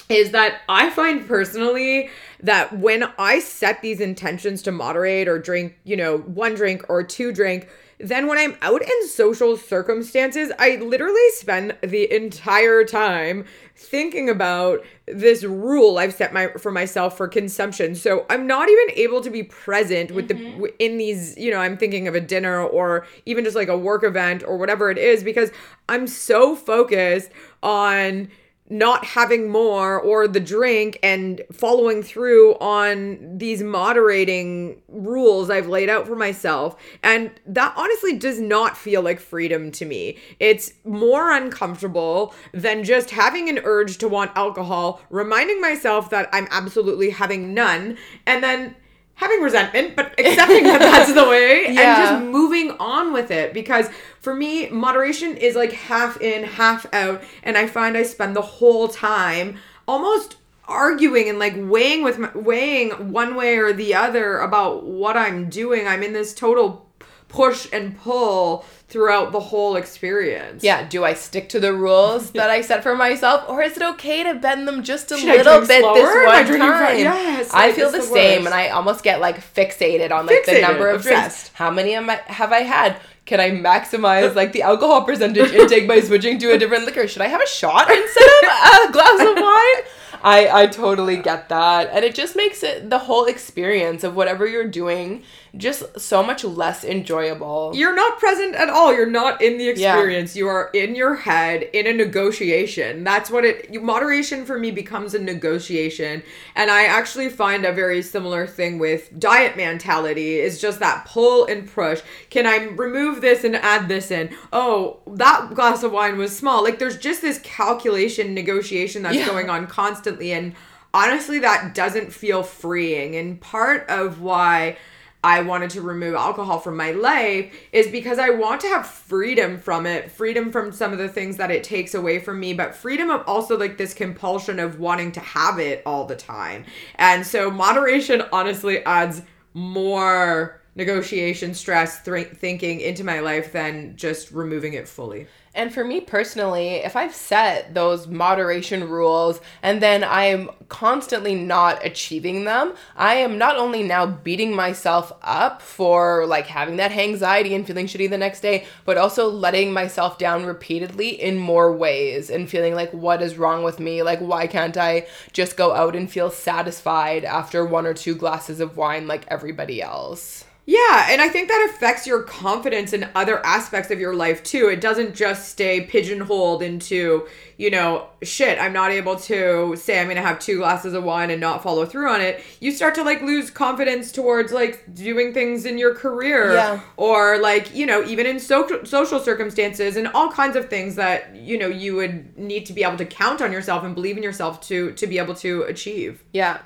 is 0.09 0.33
that 0.33 0.63
I 0.69 0.91
find 0.91 1.27
personally 1.27 2.11
that 2.41 2.77
when 2.79 3.05
I 3.19 3.39
set 3.41 3.83
these 3.83 4.01
intentions 4.01 4.63
to 4.63 4.73
moderate 4.73 5.29
or 5.29 5.39
drink, 5.39 5.79
you 5.85 5.97
know, 5.97 6.19
one 6.19 6.55
drink 6.55 6.85
or 6.89 7.03
two 7.03 7.33
drink, 7.33 7.69
then 8.03 8.27
when 8.27 8.37
I'm 8.37 8.57
out 8.63 8.83
in 8.83 9.09
social 9.09 9.57
circumstances, 9.57 10.51
I 10.59 10.77
literally 10.77 11.31
spend 11.35 11.77
the 11.83 12.13
entire 12.13 12.85
time 12.85 13.45
thinking 13.77 14.29
about 14.29 14.85
this 15.07 15.45
rule 15.45 15.99
I've 15.99 16.13
set 16.13 16.33
my 16.33 16.49
for 16.59 16.73
myself 16.73 17.17
for 17.17 17.29
consumption. 17.29 17.95
So 17.95 18.27
I'm 18.29 18.47
not 18.47 18.69
even 18.69 18.91
able 18.99 19.21
to 19.21 19.31
be 19.31 19.45
present 19.45 20.11
with 20.11 20.27
the 20.27 20.35
mm-hmm. 20.35 20.65
in 20.81 20.99
these, 20.99 21.37
you 21.39 21.53
know, 21.53 21.59
I'm 21.59 21.77
thinking 21.77 22.09
of 22.09 22.17
a 22.17 22.21
dinner 22.21 22.61
or 22.61 23.07
even 23.25 23.45
just 23.45 23.55
like 23.55 23.69
a 23.69 23.79
work 23.79 24.03
event 24.03 24.43
or 24.43 24.57
whatever 24.57 24.91
it 24.91 24.99
is 24.99 25.23
because 25.23 25.53
I'm 25.89 26.09
so 26.09 26.57
focused 26.57 27.31
on 27.63 28.29
not 28.71 29.05
having 29.05 29.51
more 29.51 30.01
or 30.01 30.27
the 30.27 30.41
drink 30.41 30.99
and 31.03 31.43
following 31.53 32.03
through 32.03 32.55
on 32.55 33.37
these 33.37 33.63
moderating 33.63 34.81
rules 34.89 35.51
I've 35.51 35.69
laid 35.69 35.91
out 35.91 36.07
for 36.07 36.17
myself. 36.17 36.77
And 37.03 37.31
that 37.47 37.75
honestly 37.77 38.17
does 38.17 38.41
not 38.41 38.77
feel 38.77 39.03
like 39.03 39.21
freedom 39.21 39.71
to 39.73 39.85
me. 39.85 40.17
It's 40.41 40.73
more 40.85 41.33
uncomfortable 41.33 42.35
than 42.53 42.85
just 42.85 43.11
having 43.11 43.49
an 43.49 43.61
urge 43.65 43.99
to 43.99 44.09
want 44.09 44.31
alcohol, 44.37 45.03
reminding 45.11 45.61
myself 45.61 46.09
that 46.11 46.31
I'm 46.33 46.49
absolutely 46.51 47.11
having 47.11 47.53
none, 47.53 47.99
and 48.27 48.43
then 48.43 48.77
having 49.23 49.41
resentment, 49.41 49.97
but 49.97 50.19
accepting 50.19 50.65
that 50.65 50.81
that's 50.81 51.13
the 51.13 51.29
way 51.29 51.67
and 51.67 51.77
just 51.77 52.25
moving 52.25 52.73
on 52.73 53.13
with 53.13 53.31
it. 53.31 53.55
Because 53.55 53.89
for 54.21 54.35
me, 54.35 54.69
moderation 54.69 55.37
is 55.37 55.55
like 55.55 55.73
half 55.73 56.21
in, 56.21 56.45
half 56.45 56.87
out. 56.93 57.23
And 57.43 57.57
I 57.57 57.67
find 57.67 57.97
I 57.97 58.03
spend 58.03 58.37
the 58.37 58.43
whole 58.43 58.89
time 58.89 59.59
almost 59.87 60.37
arguing 60.67 61.29
and 61.29 61.39
like 61.39 61.55
weighing 61.57 62.03
with 62.03 62.19
my, 62.19 62.31
weighing 62.35 63.13
one 63.13 63.35
way 63.35 63.59
or 63.59 63.73
the 63.73 63.95
other 63.95 64.39
about 64.39 64.85
what 64.85 65.17
I'm 65.17 65.49
doing. 65.49 65.87
I'm 65.87 66.03
in 66.03 66.13
this 66.13 66.35
total 66.35 66.89
push 67.33 67.67
and 67.73 67.99
pull 67.99 68.65
throughout 68.89 69.33
the 69.33 69.41
whole 69.41 69.77
experience. 69.77 70.63
Yeah, 70.63 70.87
do 70.87 71.03
I 71.03 71.15
stick 71.15 71.49
to 71.51 71.61
the 71.61 71.73
rules 71.73 72.31
that 72.33 72.51
I 72.51 72.61
set 72.61 72.83
for 72.83 72.95
myself, 72.95 73.49
or 73.49 73.63
is 73.63 73.77
it 73.77 73.83
okay 73.83 74.23
to 74.23 74.35
bend 74.35 74.69
them 74.69 74.83
just 74.83 75.11
a 75.11 75.17
Should 75.17 75.29
little 75.29 75.67
bit 75.67 75.81
slower? 75.81 75.95
this 75.95 76.27
one 76.27 76.59
time? 76.59 76.99
Yes, 76.99 77.51
I 77.53 77.67
like, 77.67 77.75
feel 77.75 77.91
the, 77.91 77.99
the 77.99 78.05
same, 78.05 78.45
and 78.45 78.55
I 78.55 78.69
almost 78.69 79.03
get 79.03 79.21
like 79.21 79.39
fixated 79.39 80.13
on 80.13 80.27
like 80.27 80.45
the 80.45 80.61
number 80.61 80.89
of 80.89 81.03
drinks. 81.03 81.49
How 81.55 81.71
many 81.71 81.95
am 81.95 82.11
I, 82.11 82.17
have 82.27 82.53
I 82.53 82.61
had? 82.61 83.01
Can 83.25 83.41
I 83.41 83.51
maximize 83.51 84.35
like 84.35 84.53
the 84.53 84.63
alcohol 84.63 85.05
percentage 85.05 85.53
intake 85.53 85.89
by 85.89 86.01
switching 86.01 86.39
to 86.41 86.53
a 86.53 86.59
different 86.59 86.85
liquor? 86.85 87.09
Should 87.09 87.23
I 87.23 87.29
have 87.29 87.41
a 87.41 87.47
shot 87.47 87.91
instead 87.91 88.25
of 88.25 88.89
a 88.89 88.93
glass 88.93 89.21
of 89.21 89.37
wine? 89.37 89.85
I 90.25 90.49
I 90.53 90.67
totally 90.67 91.17
get 91.17 91.49
that, 91.49 91.89
and 91.93 92.05
it 92.05 92.15
just 92.15 92.37
makes 92.37 92.63
it 92.63 92.91
the 92.91 92.99
whole 92.99 93.25
experience 93.25 94.05
of 94.05 94.15
whatever 94.15 94.47
you're 94.47 94.69
doing 94.69 95.23
just 95.57 96.01
so 96.01 96.23
much 96.23 96.45
less 96.45 96.83
enjoyable. 96.83 97.73
You're 97.75 97.95
not 97.95 98.19
present 98.19 98.55
at 98.55 98.71
all. 98.71 98.95
You're 98.95 99.11
not 99.11 99.43
in 99.43 99.59
the 99.59 99.69
experience. 99.69 100.35
You 100.35 100.49
are 100.49 100.71
in 100.73 100.95
your 100.95 101.15
head 101.15 101.65
in 101.75 101.87
a 101.87 101.93
negotiation. 101.93 103.05
That's 103.05 103.31
what 103.31 103.45
it 103.45 103.83
moderation 103.83 104.47
for 104.47 104.59
me 104.59 104.71
becomes 104.71 105.15
a 105.15 105.19
negotiation. 105.19 106.23
And 106.55 106.71
I 106.71 106.85
actually 106.85 107.29
find 107.29 107.67
a 107.67 107.73
very 107.73 108.01
similar 108.03 108.47
thing 108.47 108.79
with 108.79 109.19
diet 109.19 109.57
mentality 109.57 110.41
is 110.41 110.61
just 110.61 110.81
that 110.81 111.05
pull 111.05 111.45
and 111.45 111.71
push. 111.71 112.01
Can 112.31 112.47
I 112.47 112.65
remove 112.69 113.21
this 113.21 113.45
and 113.45 113.55
add 113.57 113.89
this 113.89 114.11
in? 114.11 114.35
Oh, 114.53 115.01
that 115.07 115.53
glass 115.55 115.83
of 115.83 115.93
wine 115.93 116.17
was 116.17 116.35
small. 116.37 116.63
Like 116.63 116.79
there's 116.79 116.97
just 116.97 117.21
this 117.21 117.39
calculation 117.41 118.35
negotiation 118.35 119.03
that's 119.03 119.17
Yeah. 119.17 119.27
going 119.27 119.51
on 119.51 119.67
constantly 119.67 120.33
and 120.33 120.55
honestly 120.95 121.39
that 121.41 121.75
doesn't 121.75 122.13
feel 122.13 122.43
freeing. 122.43 123.17
And 123.17 123.41
part 123.41 123.87
of 123.91 124.21
why 124.23 124.77
I 125.25 125.43
wanted 125.43 125.71
to 125.71 125.83
remove 125.83 126.15
alcohol 126.15 126.59
from 126.59 126.77
my 126.77 126.91
life 126.91 127.55
is 127.73 127.87
because 127.89 128.19
I 128.19 128.31
want 128.31 128.61
to 128.63 128.69
have 128.69 128.87
freedom 128.87 129.59
from 129.59 129.87
it, 129.87 130.11
freedom 130.11 130.51
from 130.51 130.73
some 130.73 130.93
of 130.93 130.99
the 130.99 131.09
things 131.09 131.37
that 131.37 131.51
it 131.51 131.63
takes 131.63 131.95
away 131.95 132.19
from 132.19 132.41
me, 132.41 132.55
but 132.55 132.75
freedom 132.75 133.09
of 133.09 133.23
also 133.29 133.57
like 133.57 133.79
this 133.79 133.95
compulsion 133.95 134.59
of 134.59 134.81
wanting 134.81 135.13
to 135.13 135.21
have 135.21 135.61
it 135.61 135.83
all 135.87 136.07
the 136.07 136.17
time. 136.17 136.65
And 136.97 137.25
so 137.25 137.51
moderation 137.51 138.23
honestly 138.33 138.85
adds 138.85 139.23
more 139.55 140.61
negotiation, 140.75 141.55
stress, 141.55 142.03
th- 142.03 142.29
thinking 142.29 142.81
into 142.81 143.05
my 143.05 143.21
life 143.21 143.53
than 143.53 143.97
just 143.97 144.33
removing 144.33 144.73
it 144.73 144.89
fully. 144.89 145.29
And 145.55 145.73
for 145.73 145.85
me 145.85 146.01
personally, 146.01 146.77
if 146.77 146.97
I've 146.97 147.15
set 147.15 147.75
those 147.75 148.07
moderation 148.07 148.89
rules 148.89 149.39
and 149.63 149.83
then 149.83 150.03
I 150.03 150.25
am 150.25 150.49
constantly 150.71 151.35
not 151.35 151.85
achieving 151.85 152.45
them, 152.45 152.73
I 152.97 153.17
am 153.17 153.37
not 153.37 153.57
only 153.59 153.83
now 153.83 154.07
beating 154.07 154.57
myself 154.57 155.13
up 155.21 155.61
for 155.61 156.25
like 156.27 156.47
having 156.47 156.77
that 156.77 156.93
anxiety 156.93 157.55
and 157.55 157.67
feeling 157.67 157.87
shitty 157.87 158.09
the 158.09 158.17
next 158.17 158.41
day, 158.41 158.65
but 158.87 158.97
also 158.97 159.29
letting 159.29 159.75
myself 159.75 160.17
down 160.17 160.47
repeatedly 160.47 161.21
in 161.21 161.37
more 161.37 161.71
ways 161.71 162.31
and 162.31 162.49
feeling 162.49 162.75
like 162.75 162.93
what 162.93 163.21
is 163.21 163.37
wrong 163.37 163.63
with 163.63 163.79
me? 163.79 164.03
Like 164.03 164.21
why 164.21 164.47
can't 164.47 164.79
I 164.79 165.07
just 165.35 165.59
go 165.59 165.75
out 165.75 165.95
and 165.95 166.11
feel 166.11 166.31
satisfied 166.31 167.27
after 167.27 167.67
one 167.67 167.85
or 167.85 167.93
two 167.93 168.15
glasses 168.15 168.59
of 168.59 168.79
wine 168.79 169.07
like 169.07 169.27
everybody 169.29 169.83
else? 169.83 170.47
Yeah, 170.65 171.09
and 171.11 171.21
I 171.21 171.29
think 171.29 171.49
that 171.49 171.71
affects 171.75 172.07
your 172.07 172.23
confidence 172.23 172.93
in 172.93 173.09
other 173.17 173.45
aspects 173.45 173.91
of 173.91 173.99
your 173.99 174.15
life 174.15 174.45
too. 174.45 174.69
It 174.69 174.81
doesn't 174.81 175.13
just 175.15 175.49
stay 175.49 175.81
pigeonholed 175.81 176.63
into, 176.63 177.27
you 177.57 177.69
know, 177.69 178.07
shit, 178.23 178.61
I'm 178.61 178.73
not 178.73 178.93
able 178.93 179.17
to 179.17 179.75
say 179.75 179.99
I'm 179.99 180.07
going 180.07 180.17
to 180.17 180.23
have 180.23 180.39
two 180.39 180.59
glasses 180.59 180.95
of 180.95 181.03
wine 181.03 181.31
and 181.31 181.41
not 181.41 181.65
follow 181.65 181.85
through 181.85 182.09
on 182.09 182.21
it. 182.21 182.45
You 182.61 182.71
start 182.71 182.95
to 182.95 183.03
like 183.03 183.23
lose 183.23 183.51
confidence 183.51 184.13
towards 184.13 184.53
like 184.53 184.95
doing 184.95 185.35
things 185.35 185.65
in 185.67 185.79
your 185.79 185.97
career 185.97 186.53
Yeah. 186.55 186.81
or 186.97 187.39
like, 187.39 187.75
you 187.75 187.85
know, 187.85 188.05
even 188.05 188.27
in 188.27 188.39
social 188.39 188.85
social 188.87 189.19
circumstances 189.19 189.97
and 189.97 190.07
all 190.09 190.31
kinds 190.31 190.55
of 190.55 190.71
things 190.71 190.95
that, 190.95 191.35
you 191.35 191.59
know, 191.59 191.67
you 191.67 191.97
would 191.97 192.39
need 192.39 192.67
to 192.67 192.73
be 192.73 192.85
able 192.85 192.99
to 192.99 193.05
count 193.07 193.43
on 193.43 193.51
yourself 193.51 193.83
and 193.83 193.97
believe 193.97 194.17
in 194.17 194.23
yourself 194.23 194.61
to 194.69 194.93
to 194.93 195.09
be 195.09 195.19
able 195.19 195.35
to 195.35 195.63
achieve. 195.63 196.23
Yeah. 196.33 196.59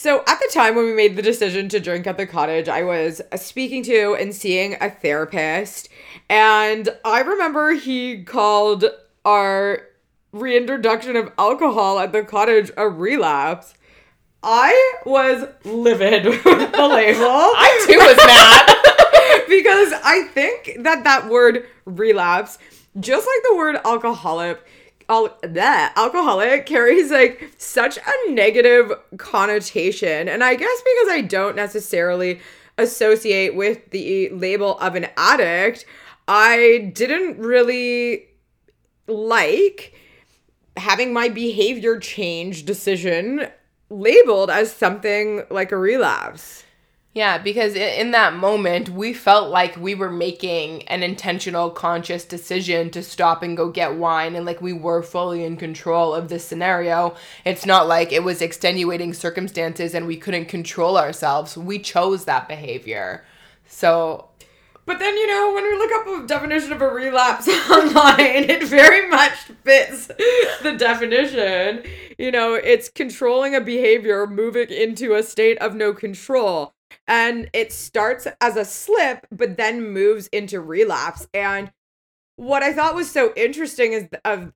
So 0.00 0.24
at 0.26 0.40
the 0.40 0.48
time 0.50 0.76
when 0.76 0.86
we 0.86 0.94
made 0.94 1.14
the 1.14 1.20
decision 1.20 1.68
to 1.68 1.78
drink 1.78 2.06
at 2.06 2.16
the 2.16 2.26
cottage, 2.26 2.70
I 2.70 2.84
was 2.84 3.20
speaking 3.36 3.82
to 3.82 4.16
and 4.18 4.34
seeing 4.34 4.78
a 4.80 4.88
therapist. 4.88 5.90
And 6.30 6.88
I 7.04 7.20
remember 7.20 7.74
he 7.74 8.24
called 8.24 8.86
our 9.26 9.82
reintroduction 10.32 11.16
of 11.16 11.30
alcohol 11.36 11.98
at 11.98 12.12
the 12.12 12.22
cottage 12.22 12.70
a 12.78 12.88
relapse. 12.88 13.74
I 14.42 14.94
was 15.04 15.46
livid 15.64 16.24
with 16.44 16.44
the 16.44 16.88
label. 16.88 17.20
I 17.22 17.84
too 17.86 17.98
was 17.98 18.16
mad. 18.16 19.46
because 19.50 19.92
I 20.02 20.22
think 20.32 20.82
that 20.82 21.04
that 21.04 21.28
word 21.28 21.66
relapse, 21.84 22.56
just 22.98 23.26
like 23.26 23.50
the 23.50 23.54
word 23.54 23.76
alcoholic, 23.84 24.64
al- 25.10 25.36
that 25.42 25.92
alcoholic 25.96 26.64
carries 26.64 27.10
like 27.10 27.52
such 27.58 27.98
a 27.98 28.32
negative 28.32 28.92
connotation, 29.18 30.28
and 30.28 30.42
I 30.42 30.54
guess 30.54 30.82
because 30.82 31.12
I 31.12 31.20
don't 31.20 31.56
necessarily 31.56 32.40
associate 32.78 33.54
with 33.54 33.90
the 33.90 34.30
label 34.30 34.78
of 34.78 34.94
an 34.94 35.08
addict, 35.16 35.84
I 36.26 36.92
didn't 36.94 37.38
really 37.38 38.28
like 39.06 39.94
having 40.76 41.12
my 41.12 41.28
behavior 41.28 41.98
change 41.98 42.64
decision 42.64 43.48
labeled 43.90 44.50
as 44.50 44.72
something 44.72 45.42
like 45.50 45.72
a 45.72 45.76
relapse. 45.76 46.64
Yeah, 47.12 47.38
because 47.38 47.74
in 47.74 48.12
that 48.12 48.34
moment, 48.36 48.88
we 48.88 49.12
felt 49.12 49.50
like 49.50 49.76
we 49.76 49.96
were 49.96 50.12
making 50.12 50.86
an 50.86 51.02
intentional, 51.02 51.68
conscious 51.70 52.24
decision 52.24 52.88
to 52.90 53.02
stop 53.02 53.42
and 53.42 53.56
go 53.56 53.68
get 53.68 53.96
wine, 53.96 54.36
and 54.36 54.46
like 54.46 54.62
we 54.62 54.72
were 54.72 55.02
fully 55.02 55.42
in 55.44 55.56
control 55.56 56.14
of 56.14 56.28
this 56.28 56.44
scenario. 56.44 57.16
It's 57.44 57.66
not 57.66 57.88
like 57.88 58.12
it 58.12 58.22
was 58.22 58.40
extenuating 58.40 59.12
circumstances 59.12 59.92
and 59.92 60.06
we 60.06 60.16
couldn't 60.16 60.44
control 60.46 60.96
ourselves. 60.96 61.56
We 61.56 61.80
chose 61.80 62.26
that 62.26 62.46
behavior. 62.46 63.24
So, 63.66 64.28
But 64.86 64.98
then, 65.00 65.16
you 65.16 65.26
know, 65.28 65.52
when 65.54 65.64
we 65.64 65.76
look 65.78 65.92
up 65.92 66.24
a 66.24 66.26
definition 66.28 66.72
of 66.72 66.82
a 66.82 66.88
relapse 66.88 67.48
online, 67.70 68.50
it 68.50 68.64
very 68.64 69.08
much 69.08 69.34
fits 69.64 70.08
the 70.62 70.76
definition. 70.78 71.82
You 72.18 72.30
know, 72.32 72.54
it's 72.54 72.88
controlling 72.88 73.54
a 73.56 73.60
behavior, 73.60 74.26
moving 74.28 74.70
into 74.70 75.14
a 75.14 75.22
state 75.24 75.58
of 75.58 75.74
no 75.74 75.92
control. 75.94 76.72
And 77.06 77.50
it 77.52 77.72
starts 77.72 78.26
as 78.40 78.56
a 78.56 78.64
slip, 78.64 79.26
but 79.30 79.56
then 79.56 79.92
moves 79.92 80.26
into 80.28 80.60
relapse. 80.60 81.28
And 81.34 81.72
what 82.36 82.62
I 82.62 82.72
thought 82.72 82.94
was 82.94 83.10
so 83.10 83.32
interesting 83.36 83.92
is 83.92 84.08
of 84.24 84.52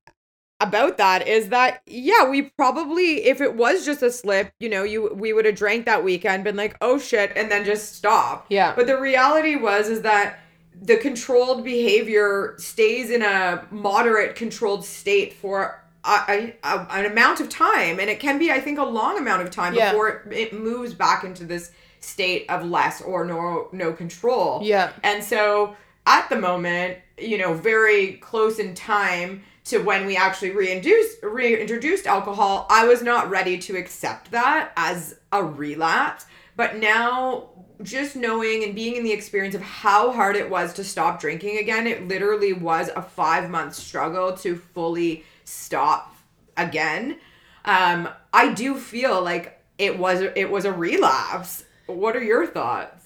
about 0.60 0.96
that 0.98 1.26
is 1.26 1.48
that 1.48 1.82
yeah 1.84 2.28
we 2.30 2.42
probably 2.42 3.24
if 3.26 3.40
it 3.40 3.54
was 3.56 3.84
just 3.84 4.02
a 4.02 4.10
slip 4.10 4.52
you 4.60 4.68
know 4.68 4.84
you 4.84 5.12
we 5.12 5.32
would 5.32 5.44
have 5.44 5.56
drank 5.56 5.84
that 5.84 6.04
weekend 6.04 6.44
been 6.44 6.54
like 6.56 6.76
oh 6.80 6.96
shit 6.96 7.32
and 7.34 7.50
then 7.50 7.64
just 7.64 7.96
stop 7.96 8.46
Yeah. 8.48 8.72
but 8.74 8.86
the 8.86 8.98
reality 8.98 9.56
was 9.56 9.88
is 9.88 10.02
that 10.02 10.38
the 10.80 10.96
controlled 10.96 11.64
behavior 11.64 12.54
stays 12.56 13.10
in 13.10 13.20
a 13.22 13.66
moderate 13.72 14.36
controlled 14.36 14.84
state 14.84 15.32
for 15.34 15.82
a, 16.04 16.54
a, 16.62 16.86
an 16.90 17.04
amount 17.06 17.40
of 17.40 17.48
time 17.48 17.98
and 17.98 18.08
it 18.08 18.20
can 18.20 18.38
be 18.38 18.52
i 18.52 18.60
think 18.60 18.78
a 18.78 18.84
long 18.84 19.18
amount 19.18 19.42
of 19.42 19.50
time 19.50 19.74
Yeah. 19.74 19.90
before 19.90 20.08
it, 20.08 20.32
it 20.32 20.52
moves 20.52 20.94
back 20.94 21.24
into 21.24 21.44
this 21.44 21.72
state 22.04 22.48
of 22.48 22.64
less 22.64 23.00
or 23.02 23.24
no 23.24 23.68
no 23.72 23.92
control 23.92 24.60
Yeah. 24.62 24.92
and 25.02 25.22
so 25.24 25.76
at 26.06 26.28
the 26.28 26.36
moment, 26.36 26.98
you 27.16 27.38
know, 27.38 27.54
very 27.54 28.14
close 28.14 28.58
in 28.58 28.74
time 28.74 29.42
to 29.64 29.78
when 29.78 30.04
we 30.04 30.16
actually 30.18 30.50
reintroduced 30.50 31.22
reintroduced 31.22 32.06
alcohol, 32.06 32.66
I 32.70 32.86
was 32.86 33.02
not 33.02 33.30
ready 33.30 33.56
to 33.58 33.76
accept 33.76 34.30
that 34.32 34.72
as 34.76 35.16
a 35.32 35.42
relapse. 35.42 36.26
But 36.56 36.76
now 36.76 37.48
just 37.82 38.14
knowing 38.14 38.62
and 38.64 38.74
being 38.74 38.96
in 38.96 39.02
the 39.02 39.12
experience 39.12 39.54
of 39.54 39.62
how 39.62 40.12
hard 40.12 40.36
it 40.36 40.48
was 40.50 40.74
to 40.74 40.84
stop 40.84 41.20
drinking 41.20 41.56
again, 41.58 41.86
it 41.86 42.06
literally 42.06 42.52
was 42.52 42.90
a 42.94 43.00
5 43.02 43.48
month 43.50 43.74
struggle 43.74 44.36
to 44.38 44.56
fully 44.56 45.24
stop 45.44 46.14
again. 46.56 47.18
Um 47.64 48.08
I 48.34 48.52
do 48.52 48.76
feel 48.76 49.22
like 49.22 49.58
it 49.78 49.98
was 49.98 50.20
it 50.20 50.50
was 50.50 50.66
a 50.66 50.72
relapse. 50.72 51.63
What 51.86 52.16
are 52.16 52.22
your 52.22 52.46
thoughts? 52.46 53.04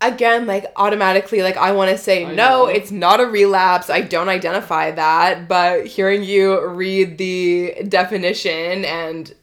again, 0.00 0.46
like 0.46 0.72
automatically, 0.76 1.42
like 1.42 1.56
I 1.56 1.72
want 1.72 1.90
to 1.90 1.98
say, 1.98 2.24
I 2.24 2.34
no, 2.34 2.34
know. 2.34 2.66
it's 2.66 2.90
not 2.90 3.20
a 3.20 3.26
relapse. 3.26 3.90
I 3.90 4.02
don't 4.02 4.28
identify 4.28 4.90
that. 4.92 5.48
But 5.48 5.86
hearing 5.86 6.22
you 6.22 6.66
read 6.66 7.18
the 7.18 7.82
definition 7.88 8.84
and 8.84 9.34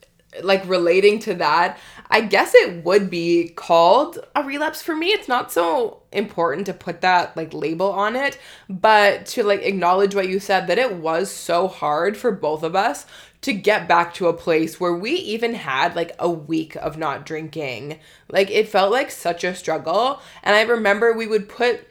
like 0.41 0.67
relating 0.67 1.19
to 1.19 1.35
that, 1.35 1.77
I 2.09 2.21
guess 2.21 2.53
it 2.55 2.83
would 2.83 3.09
be 3.09 3.49
called 3.49 4.19
a 4.35 4.43
relapse 4.43 4.81
for 4.81 4.95
me. 4.95 5.07
It's 5.07 5.27
not 5.27 5.51
so 5.51 6.03
important 6.11 6.65
to 6.67 6.73
put 6.73 7.01
that 7.01 7.35
like 7.35 7.53
label 7.53 7.91
on 7.91 8.15
it, 8.15 8.37
but 8.69 9.25
to 9.27 9.43
like 9.43 9.61
acknowledge 9.61 10.15
what 10.15 10.29
you 10.29 10.39
said 10.39 10.67
that 10.67 10.79
it 10.79 10.95
was 10.95 11.31
so 11.31 11.67
hard 11.67 12.17
for 12.17 12.31
both 12.31 12.63
of 12.63 12.75
us 12.75 13.05
to 13.43 13.53
get 13.53 13.87
back 13.87 14.13
to 14.15 14.27
a 14.27 14.33
place 14.33 14.79
where 14.79 14.93
we 14.93 15.11
even 15.11 15.53
had 15.53 15.95
like 15.95 16.15
a 16.17 16.29
week 16.29 16.75
of 16.77 16.97
not 16.97 17.25
drinking. 17.25 17.99
Like 18.29 18.49
it 18.49 18.69
felt 18.69 18.91
like 18.91 19.11
such 19.11 19.43
a 19.43 19.53
struggle. 19.53 20.21
And 20.43 20.55
I 20.55 20.61
remember 20.61 21.13
we 21.13 21.27
would 21.27 21.49
put 21.49 21.87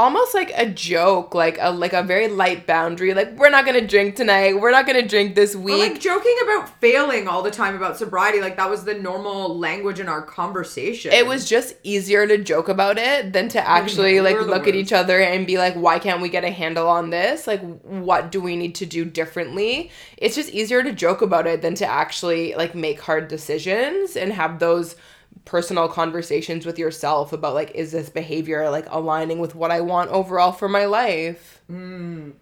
almost 0.00 0.34
like 0.34 0.50
a 0.56 0.66
joke, 0.66 1.34
like 1.34 1.58
a 1.60 1.70
like 1.70 1.92
a 1.92 2.02
very 2.02 2.26
light 2.26 2.66
boundary. 2.66 3.12
Like 3.12 3.36
we're 3.36 3.50
not 3.50 3.66
gonna 3.66 3.86
drink 3.86 4.16
tonight. 4.16 4.58
We're 4.58 4.70
not 4.70 4.86
gonna 4.86 5.06
drink 5.06 5.34
this 5.34 5.54
week. 5.54 5.78
Like 5.78 6.00
joking 6.00 6.34
about 6.42 6.80
failing 6.80 7.28
all 7.28 7.42
the 7.42 7.50
time 7.50 7.76
about 7.76 7.98
sobriety. 7.98 8.40
Like 8.40 8.56
that 8.56 8.70
was 8.70 8.84
the 8.84 8.94
normal 8.94 9.58
language 9.58 10.00
in 10.00 10.08
our 10.08 10.22
conversation. 10.22 11.12
It 11.12 11.26
was 11.26 11.46
just 11.46 11.74
easier 11.82 12.26
to 12.26 12.38
joke 12.38 12.68
about 12.68 12.96
it 12.96 13.34
than 13.34 13.48
to 13.50 13.68
actually 13.68 14.20
like 14.20 14.40
look 14.40 14.66
at 14.66 14.74
each 14.74 14.92
other 14.92 15.20
and 15.20 15.46
be 15.46 15.58
like, 15.58 15.74
why 15.74 15.98
can't 15.98 16.22
we 16.22 16.30
get 16.30 16.44
a 16.44 16.50
handle 16.50 16.88
on 16.88 17.10
this? 17.10 17.46
Like 17.46 17.60
what 17.82 18.32
do 18.32 18.40
we 18.40 18.56
need 18.56 18.74
to 18.76 18.86
do 18.86 19.04
differently? 19.04 19.90
It's 20.16 20.34
just 20.34 20.50
easier 20.50 20.82
to 20.82 20.92
joke 20.92 21.20
about 21.20 21.46
it 21.46 21.60
than 21.60 21.74
to 21.74 21.86
actually 21.86 22.54
like 22.54 22.74
make 22.74 23.00
hard 23.00 23.28
decisions 23.28 24.16
and 24.16 24.32
have 24.32 24.60
those 24.60 24.96
personal 25.44 25.88
conversations 25.88 26.64
with 26.66 26.78
yourself 26.78 27.32
about 27.32 27.54
like 27.54 27.72
is 27.74 27.92
this 27.92 28.08
behavior 28.08 28.70
like 28.70 28.86
aligning 28.90 29.38
with 29.38 29.54
what 29.54 29.70
I 29.70 29.80
want 29.80 30.10
overall 30.10 30.52
for 30.52 30.68
my 30.68 30.84
life? 30.84 31.60
Mm. 31.70 32.32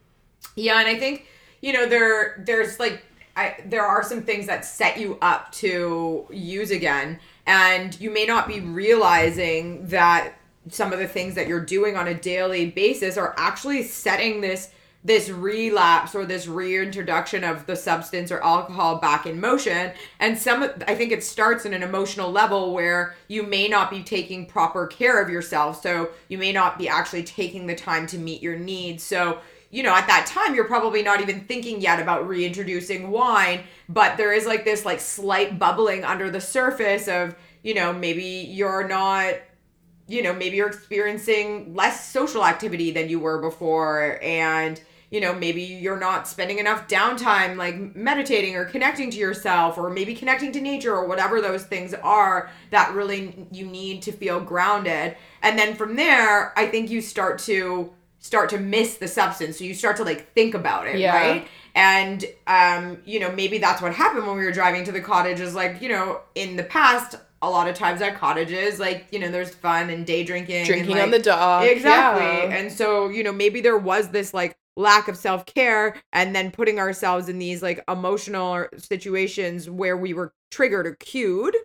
Yeah, 0.56 0.78
and 0.78 0.88
I 0.88 0.98
think 0.98 1.26
you 1.60 1.72
know 1.72 1.86
there 1.86 2.42
there's 2.46 2.78
like 2.78 3.04
I, 3.36 3.56
there 3.64 3.86
are 3.86 4.02
some 4.02 4.22
things 4.22 4.46
that 4.46 4.64
set 4.64 4.98
you 4.98 5.16
up 5.22 5.52
to 5.52 6.26
use 6.30 6.72
again 6.72 7.20
and 7.46 7.98
you 8.00 8.10
may 8.10 8.26
not 8.26 8.48
be 8.48 8.60
realizing 8.60 9.86
that 9.86 10.34
some 10.68 10.92
of 10.92 10.98
the 10.98 11.08
things 11.08 11.34
that 11.34 11.46
you're 11.46 11.64
doing 11.64 11.96
on 11.96 12.08
a 12.08 12.14
daily 12.14 12.66
basis 12.70 13.16
are 13.16 13.34
actually 13.38 13.82
setting 13.84 14.40
this 14.40 14.70
this 15.04 15.30
relapse 15.30 16.14
or 16.14 16.26
this 16.26 16.46
reintroduction 16.46 17.44
of 17.44 17.66
the 17.66 17.76
substance 17.76 18.32
or 18.32 18.42
alcohol 18.42 18.96
back 18.96 19.26
in 19.26 19.40
motion. 19.40 19.92
And 20.18 20.36
some 20.36 20.70
i 20.86 20.94
think 20.94 21.12
it 21.12 21.22
starts 21.22 21.64
in 21.64 21.72
an 21.72 21.82
emotional 21.82 22.30
level 22.30 22.74
where 22.74 23.14
you 23.28 23.42
may 23.42 23.68
not 23.68 23.90
be 23.90 24.02
taking 24.02 24.46
proper 24.46 24.86
care 24.86 25.22
of 25.22 25.30
yourself. 25.30 25.82
So 25.82 26.10
you 26.28 26.38
may 26.38 26.52
not 26.52 26.78
be 26.78 26.88
actually 26.88 27.22
taking 27.22 27.66
the 27.66 27.76
time 27.76 28.06
to 28.08 28.18
meet 28.18 28.42
your 28.42 28.58
needs. 28.58 29.02
So 29.04 29.40
you 29.70 29.82
know 29.82 29.94
at 29.94 30.06
that 30.06 30.26
time 30.26 30.54
you're 30.54 30.64
probably 30.64 31.02
not 31.02 31.20
even 31.20 31.42
thinking 31.42 31.80
yet 31.80 32.00
about 32.00 32.26
reintroducing 32.26 33.10
wine 33.10 33.60
but 33.88 34.16
there 34.16 34.32
is 34.32 34.46
like 34.46 34.64
this 34.64 34.86
like 34.86 34.98
slight 34.98 35.58
bubbling 35.58 36.04
under 36.04 36.30
the 36.30 36.40
surface 36.40 37.06
of 37.06 37.34
you 37.62 37.74
know 37.74 37.92
maybe 37.92 38.24
you're 38.24 38.88
not 38.88 39.34
you 40.08 40.22
know 40.22 40.32
maybe 40.32 40.56
you're 40.56 40.68
experiencing 40.68 41.74
less 41.74 42.10
social 42.10 42.44
activity 42.44 42.90
than 42.90 43.08
you 43.08 43.20
were 43.20 43.40
before 43.40 44.18
and 44.22 44.80
you 45.10 45.20
know 45.20 45.34
maybe 45.34 45.62
you're 45.62 45.98
not 45.98 46.26
spending 46.26 46.58
enough 46.58 46.88
downtime 46.88 47.56
like 47.56 47.94
meditating 47.94 48.56
or 48.56 48.64
connecting 48.64 49.10
to 49.10 49.18
yourself 49.18 49.78
or 49.78 49.90
maybe 49.90 50.14
connecting 50.14 50.52
to 50.52 50.60
nature 50.60 50.94
or 50.94 51.06
whatever 51.06 51.40
those 51.40 51.64
things 51.64 51.94
are 51.94 52.50
that 52.70 52.92
really 52.94 53.46
you 53.52 53.66
need 53.66 54.02
to 54.02 54.12
feel 54.12 54.40
grounded. 54.40 55.16
And 55.42 55.58
then 55.58 55.76
from 55.76 55.96
there 55.96 56.58
i 56.58 56.66
think 56.66 56.90
you 56.90 57.00
start 57.00 57.38
to 57.40 57.92
start 58.20 58.50
to 58.50 58.58
miss 58.58 58.96
the 58.96 59.06
substance. 59.06 59.58
So 59.58 59.64
you 59.64 59.74
start 59.74 59.96
to 59.98 60.04
like 60.04 60.32
think 60.32 60.54
about 60.54 60.88
it 60.88 60.98
yeah. 60.98 61.16
right? 61.16 61.48
And 61.74 62.24
um 62.46 62.98
you 63.04 63.20
know 63.20 63.30
maybe 63.32 63.58
that's 63.58 63.80
what 63.80 63.94
happened 63.94 64.26
when 64.26 64.36
we 64.36 64.44
were 64.44 64.52
driving 64.52 64.84
to 64.84 64.92
the 64.92 65.00
cottage 65.00 65.40
is 65.40 65.54
like 65.54 65.80
you 65.80 65.88
know 65.88 66.20
in 66.34 66.56
the 66.56 66.64
past 66.64 67.16
a 67.40 67.48
lot 67.48 67.68
of 67.68 67.74
times 67.74 68.02
at 68.02 68.16
cottages, 68.16 68.80
like, 68.80 69.06
you 69.10 69.18
know, 69.18 69.30
there's 69.30 69.54
fun 69.54 69.90
and 69.90 70.04
day 70.04 70.24
drinking. 70.24 70.66
Drinking 70.66 70.92
and, 70.92 70.94
like, 70.94 71.02
on 71.04 71.10
the 71.10 71.18
dock. 71.18 71.64
Exactly. 71.64 72.50
Yeah. 72.50 72.56
And 72.56 72.72
so, 72.72 73.08
you 73.08 73.22
know, 73.22 73.32
maybe 73.32 73.60
there 73.60 73.78
was 73.78 74.08
this 74.08 74.34
like 74.34 74.56
lack 74.76 75.08
of 75.08 75.16
self-care 75.16 75.96
and 76.12 76.34
then 76.34 76.50
putting 76.50 76.78
ourselves 76.78 77.28
in 77.28 77.38
these 77.38 77.62
like 77.62 77.82
emotional 77.88 78.66
situations 78.76 79.68
where 79.68 79.96
we 79.96 80.14
were 80.14 80.32
triggered 80.50 80.86
or 80.86 80.94
cued 80.96 81.56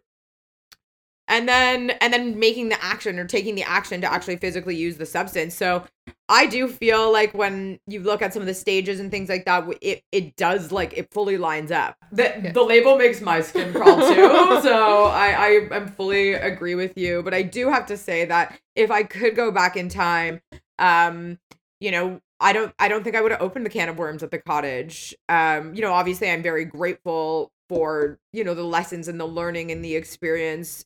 and 1.28 1.48
then 1.48 1.92
and 2.02 2.14
then 2.14 2.38
making 2.38 2.70
the 2.70 2.84
action 2.84 3.18
or 3.18 3.26
taking 3.26 3.56
the 3.56 3.64
action 3.64 4.02
to 4.02 4.12
actually 4.12 4.36
physically 4.36 4.76
use 4.76 4.98
the 4.98 5.06
substance 5.06 5.56
so 5.56 5.84
i 6.28 6.46
do 6.46 6.68
feel 6.68 7.12
like 7.12 7.34
when 7.34 7.80
you 7.88 8.02
look 8.02 8.22
at 8.22 8.34
some 8.34 8.42
of 8.42 8.48
the 8.48 8.54
stages 8.54 9.00
and 9.00 9.10
things 9.10 9.30
like 9.30 9.46
that 9.46 9.66
it 9.82 10.04
it 10.12 10.36
does 10.36 10.72
like 10.72 10.98
it 10.98 11.12
fully 11.12 11.38
lines 11.38 11.72
up 11.72 11.96
the 12.12 12.24
yeah. 12.24 12.52
the 12.52 12.62
label 12.62 12.98
makes 12.98 13.22
my 13.22 13.42
skin 13.42 13.72
crawl 13.74 14.00
too 14.00 14.62
so 14.62 15.06
i 15.06 15.30
i 15.32 15.76
am 15.76 15.88
fully 15.88 16.34
agree 16.34 16.76
with 16.76 16.98
you 16.98 17.24
but 17.24 17.34
i 17.34 17.42
do 17.42 17.70
have 17.70 17.86
to 17.86 17.98
say 17.98 18.26
that 18.26 18.60
if 18.76 18.92
i 18.92 19.04
could 19.04 19.36
go 19.36 19.52
back 19.52 19.78
in 19.78 19.88
time 19.88 20.42
um 20.80 21.38
you 21.80 21.92
know 21.92 22.20
I 22.40 22.52
don't 22.52 22.74
I 22.78 22.90
don't 22.90 23.06
think 23.06 23.16
I 23.16 23.22
would 23.22 23.32
have 23.32 23.42
opened 23.42 23.66
the 23.66 23.70
can 23.70 23.88
of 23.88 23.98
worms 23.98 24.22
at 24.22 24.30
the 24.30 24.38
cottage. 24.38 25.16
Um, 25.30 25.74
you 25.74 25.82
know, 25.82 25.94
obviously 25.94 26.30
I'm 26.30 26.44
very 26.44 26.66
grateful 26.66 27.54
for, 27.70 28.20
you 28.34 28.44
know, 28.44 28.54
the 28.54 28.64
lessons 28.64 29.08
and 29.08 29.20
the 29.20 29.26
learning 29.26 29.72
and 29.72 29.84
the 29.84 29.96
experience. 29.96 30.86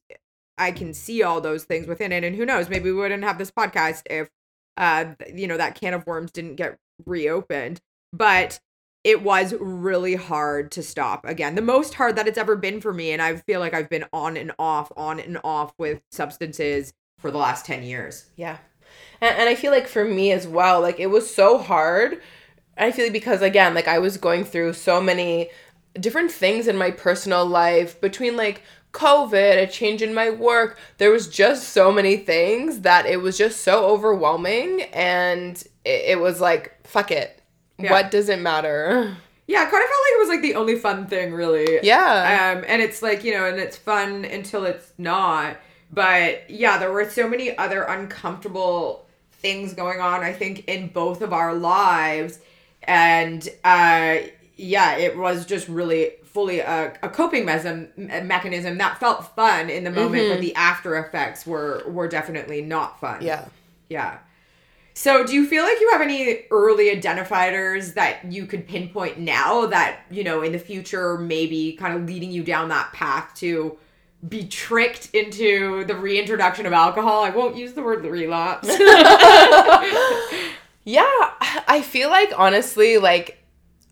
I 0.57 0.71
can 0.71 0.93
see 0.93 1.23
all 1.23 1.41
those 1.41 1.63
things 1.63 1.87
within 1.87 2.11
it. 2.11 2.23
And 2.23 2.35
who 2.35 2.45
knows, 2.45 2.69
maybe 2.69 2.91
we 2.91 2.97
wouldn't 2.97 3.23
have 3.23 3.37
this 3.37 3.51
podcast 3.51 4.03
if 4.09 4.29
uh 4.77 5.05
you 5.33 5.47
know 5.47 5.57
that 5.57 5.75
can 5.75 5.93
of 5.93 6.05
worms 6.05 6.31
didn't 6.31 6.55
get 6.55 6.77
reopened. 7.05 7.81
But 8.13 8.59
it 9.03 9.21
was 9.21 9.53
really 9.59 10.15
hard 10.15 10.71
to 10.71 10.83
stop 10.83 11.23
again 11.23 11.55
the 11.55 11.61
most 11.61 11.93
hard 11.93 12.15
that 12.15 12.27
it's 12.27 12.37
ever 12.37 12.55
been 12.55 12.81
for 12.81 12.91
me 12.91 13.11
and 13.11 13.21
i 13.21 13.35
feel 13.35 13.59
like 13.59 13.73
i've 13.73 13.89
been 13.89 14.03
on 14.11 14.35
and 14.35 14.51
off 14.57 14.91
on 14.97 15.19
and 15.19 15.37
off 15.43 15.71
with 15.77 16.01
substances 16.11 16.93
for 17.19 17.29
the 17.29 17.37
last 17.37 17.63
10 17.63 17.83
years 17.83 18.25
yeah 18.35 18.57
and, 19.21 19.37
and 19.37 19.49
I 19.49 19.55
feel 19.55 19.71
like 19.71 19.87
for 19.87 20.03
me 20.03 20.31
as 20.31 20.47
well, 20.47 20.81
like 20.81 20.99
it 20.99 21.07
was 21.07 21.33
so 21.33 21.57
hard. 21.57 22.21
I 22.77 22.91
feel 22.91 23.05
like 23.05 23.13
because 23.13 23.41
again, 23.41 23.73
like 23.73 23.87
I 23.87 23.99
was 23.99 24.17
going 24.17 24.45
through 24.45 24.73
so 24.73 25.01
many 25.01 25.49
different 25.99 26.31
things 26.31 26.67
in 26.67 26.77
my 26.77 26.91
personal 26.91 27.45
life 27.45 27.99
between 27.99 28.37
like 28.37 28.61
COVID, 28.93 29.63
a 29.63 29.67
change 29.67 30.01
in 30.01 30.13
my 30.13 30.29
work. 30.29 30.79
There 30.97 31.11
was 31.11 31.27
just 31.27 31.69
so 31.69 31.91
many 31.91 32.17
things 32.17 32.81
that 32.81 33.05
it 33.05 33.21
was 33.21 33.37
just 33.37 33.61
so 33.61 33.85
overwhelming. 33.85 34.83
And 34.93 35.61
it, 35.85 36.11
it 36.11 36.19
was 36.19 36.41
like, 36.41 36.87
fuck 36.87 37.11
it. 37.11 37.41
Yeah. 37.77 37.91
What 37.91 38.09
does 38.09 38.29
it 38.29 38.39
matter? 38.39 39.15
Yeah, 39.45 39.59
I 39.59 39.65
kind 39.65 39.83
of 39.83 39.89
felt 39.89 40.03
like 40.03 40.13
it 40.13 40.19
was 40.19 40.29
like 40.29 40.41
the 40.41 40.55
only 40.55 40.75
fun 40.77 41.07
thing, 41.07 41.31
really. 41.31 41.79
Yeah. 41.83 42.55
Um, 42.57 42.65
and 42.67 42.81
it's 42.81 43.01
like, 43.01 43.23
you 43.23 43.33
know, 43.33 43.45
and 43.45 43.59
it's 43.59 43.77
fun 43.77 44.25
until 44.25 44.65
it's 44.65 44.91
not. 44.97 45.57
But 45.91 46.49
yeah, 46.49 46.77
there 46.79 46.91
were 46.91 47.09
so 47.09 47.29
many 47.29 47.57
other 47.57 47.83
uncomfortable 47.83 49.05
things 49.31 49.73
going 49.73 50.01
on, 50.01 50.21
I 50.21 50.33
think, 50.33 50.67
in 50.67 50.89
both 50.89 51.21
of 51.21 51.31
our 51.31 51.53
lives. 51.53 52.39
And 52.83 53.47
uh, 53.63 54.17
yeah, 54.57 54.97
it 54.97 55.17
was 55.17 55.45
just 55.45 55.67
really 55.69 56.13
fully 56.37 56.59
a, 56.59 56.93
a 57.01 57.09
coping 57.09 57.45
mechanism, 57.45 57.87
mechanism 58.27 58.77
that 58.77 58.99
felt 58.99 59.35
fun 59.35 59.71
in 59.71 59.83
the 59.83 59.89
moment, 59.89 60.21
mm-hmm. 60.21 60.33
but 60.33 60.39
the 60.39 60.53
after 60.53 60.95
effects 60.95 61.47
were 61.47 61.81
were 61.87 62.07
definitely 62.07 62.61
not 62.61 62.99
fun. 62.99 63.23
Yeah. 63.23 63.47
Yeah. 63.89 64.19
So, 64.93 65.25
do 65.25 65.33
you 65.33 65.47
feel 65.47 65.63
like 65.63 65.79
you 65.79 65.89
have 65.93 66.01
any 66.01 66.45
early 66.51 66.95
identifiers 66.95 67.95
that 67.95 68.31
you 68.31 68.45
could 68.45 68.67
pinpoint 68.67 69.17
now 69.17 69.65
that, 69.65 70.01
you 70.11 70.23
know, 70.23 70.43
in 70.43 70.51
the 70.51 70.59
future 70.59 71.17
maybe 71.17 71.73
kind 71.73 71.95
of 71.95 72.05
leading 72.05 72.29
you 72.29 72.43
down 72.43 72.69
that 72.69 72.93
path 72.93 73.33
to 73.37 73.79
be 74.29 74.45
tricked 74.45 75.09
into 75.15 75.85
the 75.85 75.95
reintroduction 75.95 76.67
of 76.67 76.73
alcohol. 76.73 77.23
I 77.23 77.31
won't 77.31 77.57
use 77.57 77.73
the 77.73 77.81
word 77.81 78.05
relapse. 78.05 78.67
yeah, 80.85 81.01
I 81.67 81.83
feel 81.83 82.09
like 82.09 82.31
honestly, 82.37 82.99
like 82.99 83.36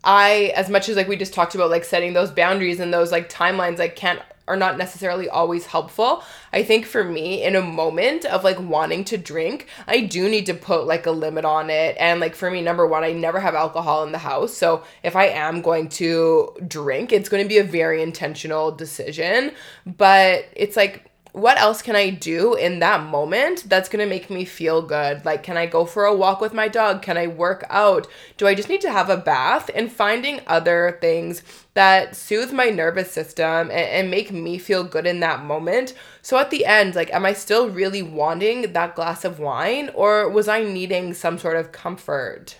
I, 0.06 0.52
as 0.54 0.70
much 0.70 0.88
as 0.88 0.96
like 0.96 1.08
we 1.08 1.16
just 1.16 1.34
talked 1.34 1.54
about, 1.54 1.68
like 1.68 1.84
setting 1.84 2.14
those 2.14 2.30
boundaries 2.30 2.80
and 2.80 2.94
those 2.94 3.12
like 3.12 3.28
timelines, 3.28 3.80
I 3.80 3.88
can't 3.88 4.22
are 4.48 4.56
not 4.56 4.78
necessarily 4.78 5.28
always 5.28 5.66
helpful. 5.66 6.22
I 6.52 6.62
think 6.62 6.86
for 6.86 7.02
me, 7.02 7.42
in 7.42 7.56
a 7.56 7.60
moment 7.60 8.24
of 8.24 8.44
like 8.44 8.60
wanting 8.60 9.04
to 9.06 9.18
drink, 9.18 9.66
I 9.86 10.00
do 10.00 10.28
need 10.28 10.46
to 10.46 10.54
put 10.54 10.86
like 10.86 11.06
a 11.06 11.10
limit 11.10 11.44
on 11.44 11.68
it. 11.68 11.96
And 11.98 12.20
like 12.20 12.36
for 12.36 12.50
me, 12.50 12.62
number 12.62 12.86
one, 12.86 13.02
I 13.02 13.12
never 13.12 13.40
have 13.40 13.54
alcohol 13.54 14.04
in 14.04 14.12
the 14.12 14.18
house. 14.18 14.56
So 14.56 14.84
if 15.02 15.16
I 15.16 15.26
am 15.26 15.62
going 15.62 15.88
to 15.90 16.54
drink, 16.66 17.12
it's 17.12 17.28
going 17.28 17.42
to 17.42 17.48
be 17.48 17.58
a 17.58 17.64
very 17.64 18.02
intentional 18.02 18.70
decision. 18.70 19.52
But 19.84 20.46
it's 20.54 20.76
like, 20.76 21.10
what 21.36 21.60
else 21.60 21.82
can 21.82 21.94
I 21.94 22.08
do 22.08 22.54
in 22.54 22.78
that 22.78 23.04
moment 23.04 23.68
that's 23.68 23.90
gonna 23.90 24.06
make 24.06 24.30
me 24.30 24.46
feel 24.46 24.80
good? 24.80 25.22
Like, 25.26 25.42
can 25.42 25.58
I 25.58 25.66
go 25.66 25.84
for 25.84 26.06
a 26.06 26.16
walk 26.16 26.40
with 26.40 26.54
my 26.54 26.66
dog? 26.66 27.02
Can 27.02 27.18
I 27.18 27.26
work 27.26 27.62
out? 27.68 28.06
Do 28.38 28.46
I 28.46 28.54
just 28.54 28.70
need 28.70 28.80
to 28.80 28.90
have 28.90 29.10
a 29.10 29.18
bath? 29.18 29.70
And 29.74 29.92
finding 29.92 30.40
other 30.46 30.96
things 30.98 31.42
that 31.74 32.16
soothe 32.16 32.54
my 32.54 32.70
nervous 32.70 33.12
system 33.12 33.70
and, 33.70 33.72
and 33.72 34.10
make 34.10 34.32
me 34.32 34.56
feel 34.56 34.82
good 34.82 35.06
in 35.06 35.20
that 35.20 35.44
moment. 35.44 35.92
So 36.22 36.38
at 36.38 36.48
the 36.48 36.64
end, 36.64 36.94
like, 36.94 37.12
am 37.12 37.26
I 37.26 37.34
still 37.34 37.68
really 37.68 38.02
wanting 38.02 38.72
that 38.72 38.94
glass 38.94 39.22
of 39.22 39.38
wine 39.38 39.90
or 39.92 40.30
was 40.30 40.48
I 40.48 40.62
needing 40.62 41.12
some 41.12 41.36
sort 41.36 41.58
of 41.58 41.70
comfort? 41.70 42.56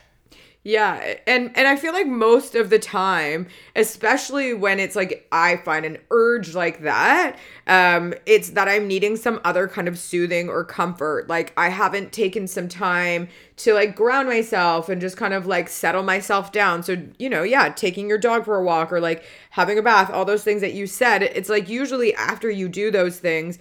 Yeah, 0.68 1.14
and 1.29 1.52
and 1.57 1.68
I 1.68 1.76
feel 1.76 1.92
like 1.92 2.09
most 2.09 2.57
of 2.57 2.70
the 2.70 2.79
time, 2.81 3.46
especially 3.76 4.52
when 4.52 4.81
it's 4.81 4.96
like 4.96 5.29
I 5.31 5.59
find 5.59 5.87
an 5.87 5.98
urge 6.11 6.57
like 6.57 6.83
that, 6.83 7.37
um, 7.68 8.14
it's 8.26 8.50
that 8.50 8.66
I'm 8.66 8.88
needing 8.88 9.16
some 9.16 9.40
other 9.44 9.68
kind 9.68 9.87
of 9.87 9.96
soothing 9.96 10.48
or 10.48 10.64
comfort. 10.64 11.29
Like 11.29 11.52
I 11.57 11.68
haven't 11.68 12.11
taken 12.12 12.48
some 12.48 12.66
time 12.66 13.29
to 13.59 13.74
like 13.74 13.94
ground 13.94 14.29
myself 14.29 14.88
and 14.88 15.00
just 15.00 15.16
kind 15.16 15.35
of 15.35 15.46
like 15.46 15.68
settle 15.68 16.02
myself 16.02 16.50
down. 16.50 16.83
So, 16.83 16.96
you 17.16 17.31
know, 17.31 17.44
yeah, 17.44 17.68
taking 17.68 18.09
your 18.09 18.18
dog 18.18 18.44
for 18.44 18.57
a 18.57 18.64
walk 18.64 18.92
or 18.92 18.98
like 18.98 19.22
having 19.50 19.79
a 19.79 19.83
bath, 19.83 20.11
all 20.11 20.24
those 20.24 20.42
things 20.42 20.62
that 20.62 20.74
you 20.74 20.88
said, 20.88 21.22
it's 21.22 21.48
like 21.48 21.68
usually 21.68 22.12
after 22.16 22.50
you 22.50 22.68
do 22.68 22.90
those 22.90 23.20
things, 23.20 23.61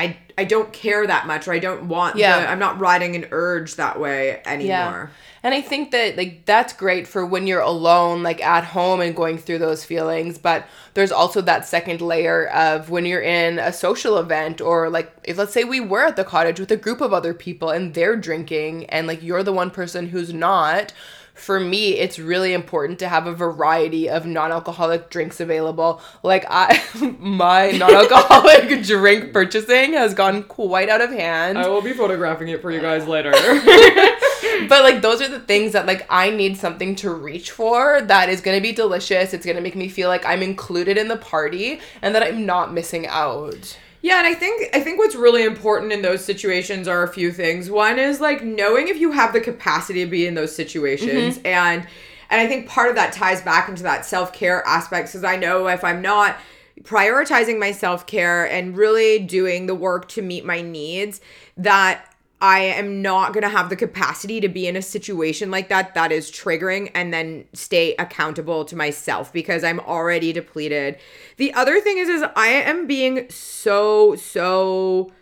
I 0.00 0.16
I 0.38 0.44
don't 0.44 0.72
care 0.72 1.06
that 1.06 1.26
much 1.26 1.46
or 1.46 1.52
I 1.52 1.58
don't 1.58 1.84
want 1.84 2.16
Yeah. 2.16 2.40
the, 2.40 2.48
I'm 2.50 2.58
not 2.58 2.78
riding 2.80 3.14
an 3.14 3.26
urge 3.30 3.76
that 3.76 4.00
way 4.00 4.40
anymore. 4.46 4.66
Yeah. 4.68 5.06
And 5.42 5.54
I 5.54 5.60
think 5.60 5.90
that 5.90 6.16
like 6.16 6.44
that's 6.46 6.72
great 6.72 7.06
for 7.06 7.24
when 7.26 7.46
you're 7.46 7.60
alone, 7.60 8.22
like 8.22 8.42
at 8.42 8.64
home 8.64 9.00
and 9.00 9.14
going 9.14 9.38
through 9.38 9.58
those 9.58 9.84
feelings. 9.84 10.38
But 10.38 10.66
there's 10.94 11.12
also 11.12 11.40
that 11.42 11.66
second 11.66 12.00
layer 12.00 12.48
of 12.48 12.90
when 12.90 13.04
you're 13.06 13.22
in 13.22 13.58
a 13.58 13.72
social 13.72 14.18
event 14.18 14.60
or 14.60 14.88
like 14.90 15.12
if 15.24 15.36
let's 15.38 15.52
say 15.52 15.64
we 15.64 15.80
were 15.80 16.06
at 16.06 16.16
the 16.16 16.24
cottage 16.24 16.58
with 16.60 16.70
a 16.70 16.76
group 16.76 17.00
of 17.00 17.12
other 17.12 17.34
people 17.34 17.70
and 17.70 17.92
they're 17.94 18.16
drinking 18.16 18.86
and 18.86 19.06
like 19.06 19.22
you're 19.22 19.42
the 19.42 19.52
one 19.52 19.70
person 19.70 20.08
who's 20.08 20.32
not. 20.32 20.92
For 21.40 21.58
me, 21.58 21.94
it's 21.94 22.18
really 22.18 22.52
important 22.52 22.98
to 22.98 23.08
have 23.08 23.26
a 23.26 23.32
variety 23.32 24.10
of 24.10 24.26
non-alcoholic 24.26 25.08
drinks 25.08 25.40
available. 25.40 26.02
Like 26.22 26.44
I 26.50 26.82
my 27.18 27.70
non-alcoholic 27.70 28.82
drink 28.86 29.32
purchasing 29.32 29.94
has 29.94 30.12
gone 30.12 30.42
quite 30.42 30.90
out 30.90 31.00
of 31.00 31.08
hand. 31.08 31.56
I 31.56 31.66
will 31.68 31.80
be 31.80 31.94
photographing 31.94 32.48
it 32.48 32.60
for 32.60 32.70
you 32.70 32.80
guys 32.80 33.08
later. 33.08 33.32
but 34.68 34.82
like 34.82 35.00
those 35.00 35.22
are 35.22 35.28
the 35.28 35.40
things 35.40 35.72
that 35.72 35.86
like 35.86 36.06
I 36.10 36.28
need 36.28 36.58
something 36.58 36.94
to 36.96 37.10
reach 37.10 37.52
for 37.52 38.02
that 38.02 38.28
is 38.28 38.42
going 38.42 38.58
to 38.58 38.62
be 38.62 38.72
delicious. 38.72 39.32
It's 39.32 39.46
going 39.46 39.56
to 39.56 39.62
make 39.62 39.76
me 39.76 39.88
feel 39.88 40.10
like 40.10 40.26
I'm 40.26 40.42
included 40.42 40.98
in 40.98 41.08
the 41.08 41.16
party 41.16 41.80
and 42.02 42.14
that 42.14 42.22
I'm 42.22 42.44
not 42.44 42.74
missing 42.74 43.06
out. 43.06 43.78
Yeah, 44.02 44.18
and 44.18 44.26
I 44.26 44.34
think 44.34 44.74
I 44.74 44.80
think 44.80 44.98
what's 44.98 45.14
really 45.14 45.44
important 45.44 45.92
in 45.92 46.02
those 46.02 46.24
situations 46.24 46.88
are 46.88 47.02
a 47.02 47.08
few 47.08 47.32
things. 47.32 47.70
One 47.70 47.98
is 47.98 48.20
like 48.20 48.42
knowing 48.42 48.88
if 48.88 48.98
you 48.98 49.12
have 49.12 49.32
the 49.32 49.40
capacity 49.40 50.04
to 50.04 50.10
be 50.10 50.26
in 50.26 50.34
those 50.34 50.54
situations 50.54 51.36
mm-hmm. 51.38 51.46
and 51.46 51.86
and 52.30 52.40
I 52.40 52.46
think 52.46 52.68
part 52.68 52.88
of 52.88 52.94
that 52.94 53.12
ties 53.12 53.42
back 53.42 53.68
into 53.68 53.82
that 53.82 54.06
self-care 54.06 54.66
aspect 54.66 55.08
because 55.08 55.24
I 55.24 55.36
know 55.36 55.66
if 55.66 55.82
I'm 55.82 56.00
not 56.00 56.36
prioritizing 56.82 57.58
my 57.58 57.72
self-care 57.72 58.48
and 58.48 58.76
really 58.76 59.18
doing 59.18 59.66
the 59.66 59.74
work 59.74 60.08
to 60.08 60.22
meet 60.22 60.44
my 60.44 60.62
needs 60.62 61.20
that 61.56 62.09
I 62.40 62.60
am 62.60 63.02
not 63.02 63.34
going 63.34 63.42
to 63.42 63.50
have 63.50 63.68
the 63.68 63.76
capacity 63.76 64.40
to 64.40 64.48
be 64.48 64.66
in 64.66 64.74
a 64.74 64.82
situation 64.82 65.50
like 65.50 65.68
that 65.68 65.94
that 65.94 66.10
is 66.10 66.30
triggering 66.30 66.90
and 66.94 67.12
then 67.12 67.44
stay 67.52 67.94
accountable 67.98 68.64
to 68.64 68.76
myself 68.76 69.32
because 69.32 69.62
I'm 69.62 69.80
already 69.80 70.32
depleted. 70.32 70.98
The 71.36 71.52
other 71.52 71.80
thing 71.80 71.98
is 71.98 72.08
is 72.08 72.24
I 72.36 72.48
am 72.48 72.86
being 72.86 73.28
so 73.28 74.16
so 74.16 75.12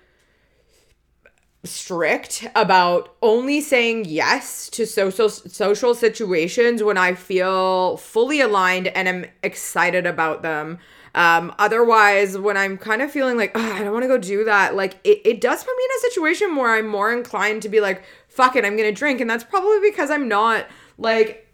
strict 1.65 2.47
about 2.55 3.17
only 3.21 3.61
saying 3.61 4.05
yes 4.05 4.69
to 4.71 4.87
social 4.87 5.29
social 5.29 5.95
situations 5.95 6.83
when 6.85 6.97
I 6.97 7.15
feel 7.15 7.97
fully 7.97 8.41
aligned 8.41 8.89
and 8.89 9.09
I'm 9.09 9.27
excited 9.43 10.07
about 10.07 10.43
them. 10.43 10.79
Um, 11.19 11.53
otherwise, 11.59 12.39
when 12.39 12.57
I'm 12.57 12.79
kind 12.79 13.03
of 13.03 13.11
feeling 13.11 13.37
like, 13.37 13.51
"Ugh, 13.57 13.73
I 13.73 13.83
don't 13.83 13.93
want 13.93 14.05
to 14.05 14.09
go 14.09 14.19
do 14.19 14.45
that, 14.45 14.77
like 14.77 14.99
it, 15.03 15.21
it 15.25 15.41
does 15.41 15.65
put 15.65 15.77
me 15.77 15.83
in 15.85 15.91
a 15.97 16.01
situation 16.11 16.55
where 16.57 16.71
I'm 16.71 16.87
more 16.87 17.13
inclined 17.13 17.63
to 17.63 17.69
be 17.69 17.81
like, 17.81 18.05
fuck 18.29 18.55
it, 18.55 18.65
I'm 18.65 18.77
gonna 18.77 18.93
drink. 18.93 19.21
And 19.21 19.29
that's 19.29 19.43
probably 19.43 19.81
because 19.91 20.11
I'm 20.13 20.29
not 20.29 20.67
like 20.97 21.53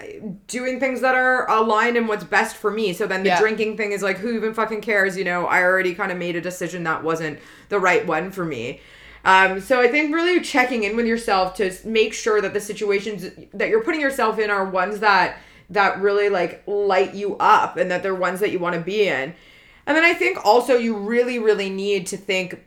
doing 0.48 0.80
things 0.80 1.00
that 1.00 1.14
are 1.14 1.48
aligned 1.50 1.96
in 1.96 2.06
what's 2.06 2.24
best 2.24 2.56
for 2.56 2.70
me. 2.70 2.92
So 2.92 3.06
then 3.06 3.22
the 3.22 3.30
Yeah. 3.30 3.40
drinking 3.40 3.78
thing 3.78 3.92
is 3.92 4.02
like, 4.02 4.18
who 4.18 4.32
even 4.36 4.52
fucking 4.52 4.82
cares? 4.82 5.16
You 5.16 5.24
know, 5.24 5.46
I 5.46 5.62
already 5.62 5.94
kind 5.94 6.12
of 6.12 6.18
made 6.18 6.36
a 6.36 6.42
decision 6.42 6.84
that 6.84 7.02
wasn't 7.02 7.38
the 7.70 7.78
right 7.80 8.06
one 8.06 8.30
for 8.32 8.44
me. 8.44 8.80
Um, 9.24 9.60
so 9.62 9.80
I 9.80 9.88
think 9.88 10.14
really 10.14 10.40
checking 10.42 10.84
in 10.84 10.94
with 10.94 11.06
yourself 11.06 11.54
to 11.56 11.72
make 11.86 12.12
sure 12.12 12.42
that 12.42 12.52
the 12.52 12.60
situations 12.60 13.30
that 13.54 13.70
you're 13.70 13.82
putting 13.82 14.02
yourself 14.02 14.38
in 14.38 14.50
are 14.50 14.64
ones 14.66 15.00
that 15.00 15.38
that 15.70 15.98
really 16.02 16.28
like 16.28 16.62
light 16.66 17.14
you 17.14 17.36
up 17.40 17.78
and 17.78 17.90
that 17.90 18.02
they're 18.02 18.14
ones 18.14 18.40
that 18.40 18.50
you 18.50 18.58
want 18.58 18.74
to 18.74 18.80
be 18.82 19.08
in. 19.08 19.32
And 19.86 19.96
then 19.96 20.04
I 20.04 20.14
think 20.14 20.44
also 20.44 20.76
you 20.76 20.96
really 20.96 21.38
really 21.38 21.70
need 21.70 22.06
to 22.08 22.16
think 22.16 22.64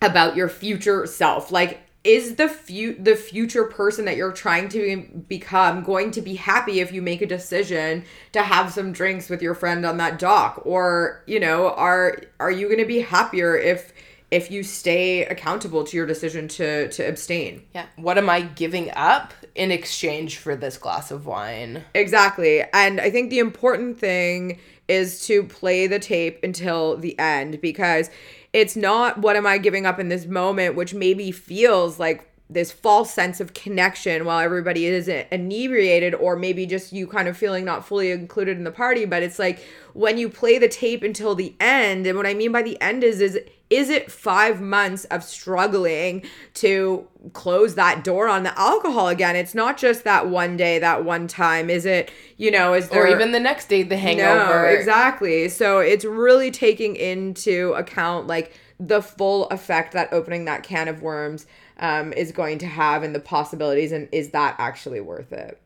about 0.00 0.36
your 0.36 0.48
future 0.48 1.06
self. 1.06 1.52
Like 1.52 1.80
is 2.04 2.34
the 2.34 2.48
fu- 2.48 3.00
the 3.00 3.14
future 3.14 3.64
person 3.64 4.04
that 4.06 4.16
you're 4.16 4.32
trying 4.32 4.68
to 4.68 5.06
become 5.28 5.84
going 5.84 6.10
to 6.10 6.20
be 6.20 6.34
happy 6.34 6.80
if 6.80 6.92
you 6.92 7.00
make 7.00 7.22
a 7.22 7.26
decision 7.26 8.04
to 8.32 8.42
have 8.42 8.72
some 8.72 8.92
drinks 8.92 9.28
with 9.28 9.40
your 9.40 9.54
friend 9.54 9.86
on 9.86 9.98
that 9.98 10.18
dock 10.18 10.60
or, 10.64 11.22
you 11.26 11.38
know, 11.38 11.70
are 11.70 12.18
are 12.40 12.50
you 12.50 12.66
going 12.66 12.80
to 12.80 12.84
be 12.84 13.00
happier 13.00 13.56
if 13.56 13.92
if 14.32 14.50
you 14.50 14.62
stay 14.62 15.24
accountable 15.26 15.84
to 15.84 15.96
your 15.96 16.06
decision 16.06 16.48
to 16.48 16.88
to 16.88 17.06
abstain? 17.06 17.62
Yeah. 17.72 17.86
What 17.96 18.18
am 18.18 18.28
I 18.28 18.40
giving 18.40 18.90
up 18.96 19.32
in 19.54 19.70
exchange 19.70 20.38
for 20.38 20.56
this 20.56 20.78
glass 20.78 21.12
of 21.12 21.26
wine? 21.26 21.84
Exactly. 21.94 22.64
And 22.72 23.00
I 23.00 23.10
think 23.10 23.30
the 23.30 23.38
important 23.38 23.98
thing 23.98 24.58
is 24.92 25.26
to 25.26 25.42
play 25.44 25.86
the 25.86 25.98
tape 25.98 26.38
until 26.42 26.96
the 26.96 27.18
end 27.18 27.60
because 27.60 28.10
it's 28.52 28.76
not 28.76 29.18
what 29.18 29.36
am 29.36 29.46
I 29.46 29.58
giving 29.58 29.86
up 29.86 29.98
in 29.98 30.08
this 30.08 30.26
moment, 30.26 30.74
which 30.74 30.92
maybe 30.92 31.32
feels 31.32 31.98
like 31.98 32.28
this 32.50 32.70
false 32.70 33.12
sense 33.12 33.40
of 33.40 33.54
connection 33.54 34.24
while 34.24 34.38
everybody 34.38 34.84
is 34.84 35.08
inebriated 35.08 36.14
or 36.14 36.36
maybe 36.36 36.66
just 36.66 36.92
you 36.92 37.06
kind 37.06 37.28
of 37.28 37.36
feeling 37.36 37.64
not 37.64 37.86
fully 37.86 38.10
included 38.10 38.58
in 38.58 38.64
the 38.64 38.70
party 38.70 39.04
but 39.06 39.22
it's 39.22 39.38
like 39.38 39.60
when 39.94 40.18
you 40.18 40.28
play 40.28 40.58
the 40.58 40.68
tape 40.68 41.02
until 41.02 41.34
the 41.34 41.54
end 41.60 42.06
and 42.06 42.16
what 42.16 42.26
i 42.26 42.34
mean 42.34 42.52
by 42.52 42.60
the 42.60 42.78
end 42.82 43.02
is 43.02 43.20
is 43.20 43.38
is 43.72 43.88
it 43.88 44.10
five 44.12 44.60
months 44.60 45.04
of 45.06 45.24
struggling 45.24 46.22
to 46.54 47.06
close 47.32 47.74
that 47.76 48.04
door 48.04 48.28
on 48.28 48.42
the 48.42 48.58
alcohol 48.58 49.08
again 49.08 49.34
it's 49.36 49.54
not 49.54 49.78
just 49.78 50.04
that 50.04 50.28
one 50.28 50.56
day 50.56 50.78
that 50.78 51.04
one 51.04 51.26
time 51.26 51.70
is 51.70 51.86
it 51.86 52.10
you 52.36 52.50
know 52.50 52.74
is 52.74 52.88
there 52.90 53.04
Or 53.04 53.06
even 53.08 53.32
the 53.32 53.40
next 53.40 53.68
day, 53.68 53.82
the 53.82 53.96
hangover. 53.96 54.62
no, 54.64 54.68
exactly. 54.68 55.48
So 55.48 55.78
it's 55.78 56.04
really 56.04 56.50
taking 56.50 56.96
into 56.96 57.72
account 57.74 58.26
like 58.26 58.52
the 58.80 59.00
full 59.00 59.48
effect 59.50 59.92
that 59.92 60.12
opening 60.12 60.44
that 60.46 60.64
can 60.64 60.88
of 60.88 61.02
worms 61.02 61.46
um, 61.78 62.12
is 62.14 62.32
going 62.32 62.58
to 62.58 62.66
have 62.66 63.02
and 63.04 63.14
the 63.14 63.20
possibilities, 63.20 63.92
and 63.92 64.08
is 64.10 64.30
that 64.30 64.56
actually 64.58 65.00
worth 65.00 65.32
it? 65.32 65.61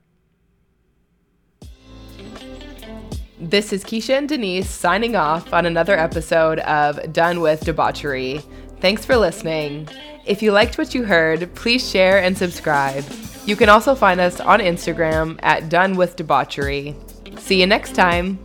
This 3.38 3.70
is 3.74 3.84
Keisha 3.84 4.16
and 4.16 4.26
Denise 4.26 4.68
signing 4.68 5.14
off 5.14 5.52
on 5.52 5.66
another 5.66 5.94
episode 5.94 6.58
of 6.60 7.12
Done 7.12 7.40
with 7.42 7.60
Debauchery. 7.60 8.40
Thanks 8.80 9.04
for 9.04 9.14
listening. 9.18 9.88
If 10.24 10.40
you 10.40 10.52
liked 10.52 10.78
what 10.78 10.94
you 10.94 11.04
heard, 11.04 11.54
please 11.54 11.86
share 11.86 12.22
and 12.22 12.36
subscribe. 12.36 13.04
You 13.44 13.54
can 13.54 13.68
also 13.68 13.94
find 13.94 14.20
us 14.20 14.40
on 14.40 14.60
Instagram 14.60 15.38
at 15.42 15.68
Done 15.68 15.96
with 15.96 16.16
Debauchery. 16.16 16.96
See 17.36 17.60
you 17.60 17.66
next 17.66 17.94
time. 17.94 18.38